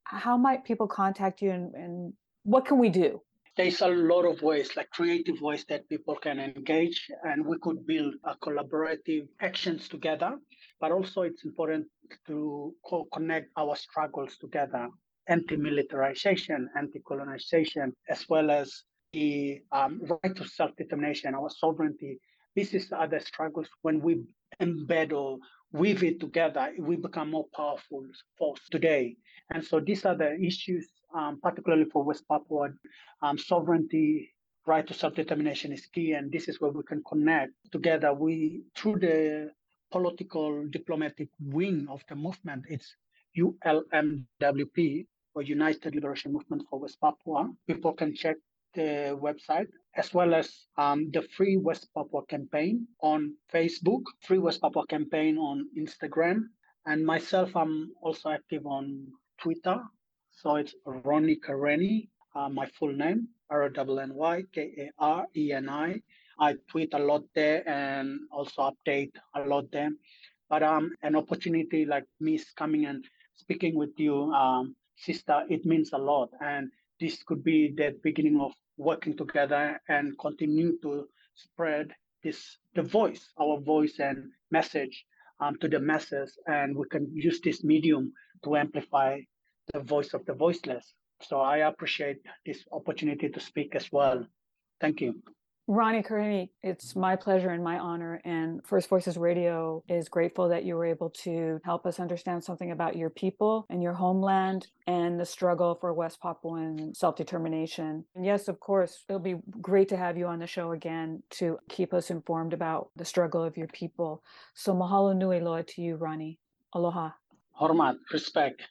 How 0.03 0.37
might 0.37 0.63
people 0.63 0.87
contact 0.87 1.41
you 1.41 1.51
and, 1.51 1.73
and 1.73 2.13
what 2.43 2.65
can 2.65 2.77
we 2.77 2.89
do? 2.89 3.21
There's 3.57 3.81
a 3.81 3.87
lot 3.87 4.23
of 4.23 4.41
ways, 4.41 4.77
like 4.77 4.89
creative 4.91 5.41
ways 5.41 5.65
that 5.67 5.89
people 5.89 6.15
can 6.15 6.39
engage, 6.39 7.09
and 7.23 7.45
we 7.45 7.57
could 7.61 7.85
build 7.85 8.13
a 8.23 8.35
collaborative 8.35 9.27
actions 9.41 9.89
together. 9.89 10.37
But 10.79 10.91
also, 10.91 11.23
it's 11.23 11.43
important 11.43 11.87
to 12.27 12.73
co- 12.85 13.07
connect 13.11 13.49
our 13.57 13.75
struggles 13.75 14.37
together 14.37 14.87
anti-militarization, 15.27 16.69
anti-colonization, 16.77 17.93
as 18.09 18.27
well 18.29 18.51
as 18.51 18.83
the 19.13 19.61
um, 19.71 20.01
right 20.07 20.35
to 20.35 20.47
self-determination, 20.47 21.35
our 21.35 21.49
sovereignty. 21.49 22.19
This 22.55 22.73
is 22.73 22.91
other 22.91 23.19
struggles 23.19 23.67
when 23.81 24.01
we 24.01 24.23
embed 24.61 25.13
or 25.13 25.39
weave 25.73 26.03
it 26.03 26.19
together, 26.19 26.73
we 26.79 26.95
become 26.95 27.31
more 27.31 27.45
powerful 27.55 28.05
force 28.37 28.61
today. 28.69 29.15
And 29.53 29.63
so 29.63 29.79
these 29.79 30.05
are 30.05 30.15
the 30.15 30.39
issues, 30.39 30.87
um, 31.15 31.39
particularly 31.41 31.85
for 31.85 32.03
West 32.03 32.27
Papua. 32.27 32.69
Um, 33.21 33.37
sovereignty, 33.37 34.33
right 34.65 34.85
to 34.85 34.93
self-determination 34.93 35.71
is 35.71 35.85
key, 35.87 36.13
and 36.13 36.31
this 36.31 36.47
is 36.47 36.59
where 36.59 36.71
we 36.71 36.83
can 36.83 37.01
connect 37.07 37.53
together. 37.71 38.13
We 38.13 38.63
through 38.75 38.99
the 38.99 39.51
political 39.91 40.67
diplomatic 40.67 41.29
wing 41.39 41.87
of 41.89 42.03
the 42.09 42.15
movement, 42.15 42.65
it's 42.67 42.95
ULMWP 43.37 45.05
or 45.33 45.41
United 45.41 45.95
Liberation 45.95 46.33
Movement 46.33 46.63
for 46.69 46.79
West 46.79 46.99
Papua. 46.99 47.49
People 47.67 47.93
can 47.93 48.13
check 48.15 48.37
the 48.73 49.17
website 49.21 49.67
as 49.95 50.13
well 50.13 50.33
as 50.33 50.67
um, 50.77 51.09
the 51.11 51.21
Free 51.35 51.57
West 51.57 51.89
Papua 51.93 52.25
campaign 52.27 52.87
on 53.01 53.35
Facebook, 53.53 54.03
Free 54.21 54.37
West 54.37 54.61
Papua 54.61 54.85
campaign 54.87 55.37
on 55.37 55.67
Instagram, 55.77 56.43
and 56.85 57.05
myself, 57.05 57.55
I'm 57.55 57.91
also 58.01 58.29
active 58.29 58.65
on 58.65 59.07
Twitter. 59.37 59.79
So 60.31 60.55
it's 60.55 60.73
Ronny 60.85 61.35
Kareni, 61.35 62.07
uh, 62.35 62.49
my 62.49 62.65
full 62.79 62.93
name, 62.93 63.27
R 63.49 63.63
O 63.63 63.97
N 63.97 64.13
Y 64.15 64.43
K 64.53 64.73
A 64.77 64.89
R 64.97 65.27
E 65.35 65.51
N 65.51 65.69
I. 65.69 66.01
I 66.39 66.55
tweet 66.69 66.93
a 66.93 66.99
lot 66.99 67.23
there 67.35 67.67
and 67.69 68.21
also 68.31 68.71
update 68.71 69.11
a 69.35 69.41
lot 69.41 69.71
there. 69.71 69.91
But 70.49 70.63
um, 70.63 70.91
an 71.03 71.15
opportunity 71.15 71.85
like 71.85 72.05
me 72.19 72.39
coming 72.55 72.85
and 72.85 73.05
speaking 73.35 73.75
with 73.75 73.91
you, 73.97 74.31
um, 74.33 74.75
sister, 75.01 75.43
it 75.49 75.65
means 75.65 75.91
a 75.93 75.97
lot. 75.97 76.29
And 76.43 76.69
this 76.99 77.23
could 77.23 77.43
be 77.43 77.73
the 77.75 77.95
beginning 78.03 78.39
of 78.39 78.53
working 78.77 79.17
together 79.17 79.79
and 79.89 80.17
continue 80.19 80.77
to 80.81 81.07
spread 81.35 81.91
this 82.23 82.57
the 82.75 82.83
voice, 82.83 83.33
our 83.39 83.59
voice 83.59 83.99
and 83.99 84.29
message 84.51 85.05
um, 85.39 85.57
to 85.59 85.67
the 85.67 85.79
masses, 85.79 86.37
and 86.47 86.75
we 86.75 86.85
can 86.89 87.09
use 87.13 87.41
this 87.41 87.63
medium 87.63 88.13
to 88.43 88.55
amplify 88.55 89.19
the 89.73 89.79
voice 89.79 90.13
of 90.13 90.25
the 90.25 90.33
voiceless. 90.33 90.93
So 91.21 91.39
I 91.39 91.57
appreciate 91.57 92.17
this 92.45 92.63
opportunity 92.71 93.29
to 93.29 93.39
speak 93.39 93.75
as 93.75 93.91
well. 93.91 94.25
Thank 94.79 95.01
you. 95.01 95.21
Ronny 95.67 96.01
Kareni, 96.01 96.49
it's 96.63 96.95
my 96.95 97.15
pleasure 97.15 97.49
and 97.49 97.63
my 97.63 97.77
honor. 97.77 98.19
And 98.25 98.65
First 98.65 98.89
Voices 98.89 99.15
Radio 99.15 99.83
is 99.87 100.09
grateful 100.09 100.49
that 100.49 100.65
you 100.65 100.75
were 100.75 100.85
able 100.85 101.09
to 101.21 101.61
help 101.63 101.85
us 101.85 101.99
understand 101.99 102.43
something 102.43 102.71
about 102.71 102.95
your 102.95 103.09
people 103.09 103.65
and 103.69 103.81
your 103.81 103.93
homeland 103.93 104.67
and 104.87 105.19
the 105.19 105.25
struggle 105.25 105.75
for 105.75 105.93
West 105.93 106.19
Papuan 106.19 106.93
self 106.95 107.15
determination. 107.15 108.03
And 108.15 108.25
yes, 108.25 108.47
of 108.47 108.59
course, 108.59 109.05
it'll 109.07 109.19
be 109.19 109.35
great 109.61 109.87
to 109.89 109.97
have 109.97 110.17
you 110.17 110.25
on 110.25 110.39
the 110.39 110.47
show 110.47 110.71
again 110.71 111.21
to 111.31 111.59
keep 111.69 111.93
us 111.93 112.09
informed 112.09 112.53
about 112.53 112.89
the 112.95 113.05
struggle 113.05 113.43
of 113.43 113.55
your 113.55 113.67
people. 113.67 114.23
So 114.55 114.73
mahalo 114.73 115.15
nui 115.15 115.39
loa 115.39 115.63
to 115.63 115.81
you, 115.81 115.95
Ronny. 115.95 116.39
Aloha. 116.73 117.11
Hormat, 117.59 117.95
respect. 118.11 118.63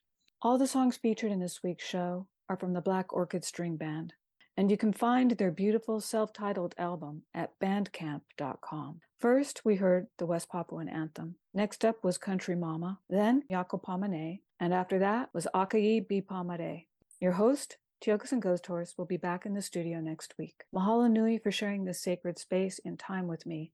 All 0.43 0.59
the 0.59 0.67
songs 0.67 0.97
featured 0.97 1.31
in 1.31 1.41
this 1.41 1.63
week's 1.63 1.87
show 1.87 2.27
are 2.49 2.57
from 2.57 2.73
the 2.73 2.81
Black 2.81 3.13
Orchid 3.13 3.45
String 3.45 3.77
Band 3.77 4.15
and 4.61 4.71
you 4.71 4.77
can 4.77 4.93
find 4.93 5.31
their 5.31 5.51
beautiful 5.51 6.03
self 6.03 6.35
titled 6.35 6.75
album 6.77 7.23
at 7.33 7.59
bandcamp.com. 7.61 9.01
First, 9.19 9.63
we 9.65 9.77
heard 9.77 10.09
the 10.19 10.27
West 10.27 10.51
Papuan 10.51 10.87
anthem. 10.87 11.37
Next 11.55 11.83
up 11.83 12.05
was 12.05 12.19
Country 12.19 12.55
Mama, 12.55 12.99
then 13.09 13.45
Yako 13.51 13.83
Pamane, 13.83 14.41
and 14.61 14.75
after 14.75 14.99
that 14.99 15.31
was 15.33 15.49
Akayi 15.55 16.07
Bipamare. 16.07 16.85
Your 17.23 17.33
host, 17.33 17.79
Tiokasin 18.05 18.41
Ghost 18.41 18.67
Horse, 18.67 18.99
will 18.99 19.07
be 19.07 19.17
back 19.17 19.47
in 19.47 19.55
the 19.55 19.63
studio 19.63 19.99
next 19.99 20.35
week. 20.39 20.65
Mahalo 20.75 21.11
Nui 21.11 21.39
for 21.39 21.51
sharing 21.51 21.87
this 21.87 22.03
sacred 22.03 22.39
space 22.39 22.79
and 22.85 22.99
time 22.99 23.29
with 23.29 23.47
me. 23.47 23.73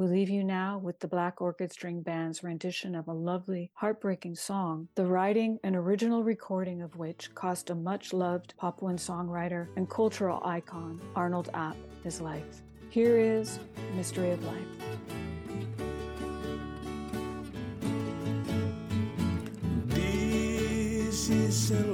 We 0.00 0.06
leave 0.06 0.30
you 0.30 0.42
now 0.44 0.78
with 0.78 0.98
the 1.00 1.08
Black 1.08 1.42
Orchid 1.42 1.70
String 1.70 2.00
Band's 2.00 2.42
rendition 2.42 2.94
of 2.94 3.06
a 3.06 3.12
lovely, 3.12 3.70
heartbreaking 3.74 4.34
song, 4.34 4.88
the 4.94 5.04
writing 5.04 5.58
and 5.62 5.76
original 5.76 6.24
recording 6.24 6.80
of 6.80 6.96
which 6.96 7.34
cost 7.34 7.68
a 7.68 7.74
much 7.74 8.14
loved 8.14 8.54
Papuan 8.56 8.96
songwriter 8.96 9.66
and 9.76 9.90
cultural 9.90 10.40
icon, 10.42 11.02
Arnold 11.14 11.50
Ap, 11.52 11.76
his 12.02 12.18
life. 12.18 12.62
Here 12.88 13.18
is 13.18 13.58
Mystery 13.94 14.30
of 14.30 14.42
Life. 14.42 14.56
This 19.88 21.28
is 21.28 21.72
a 21.72 21.84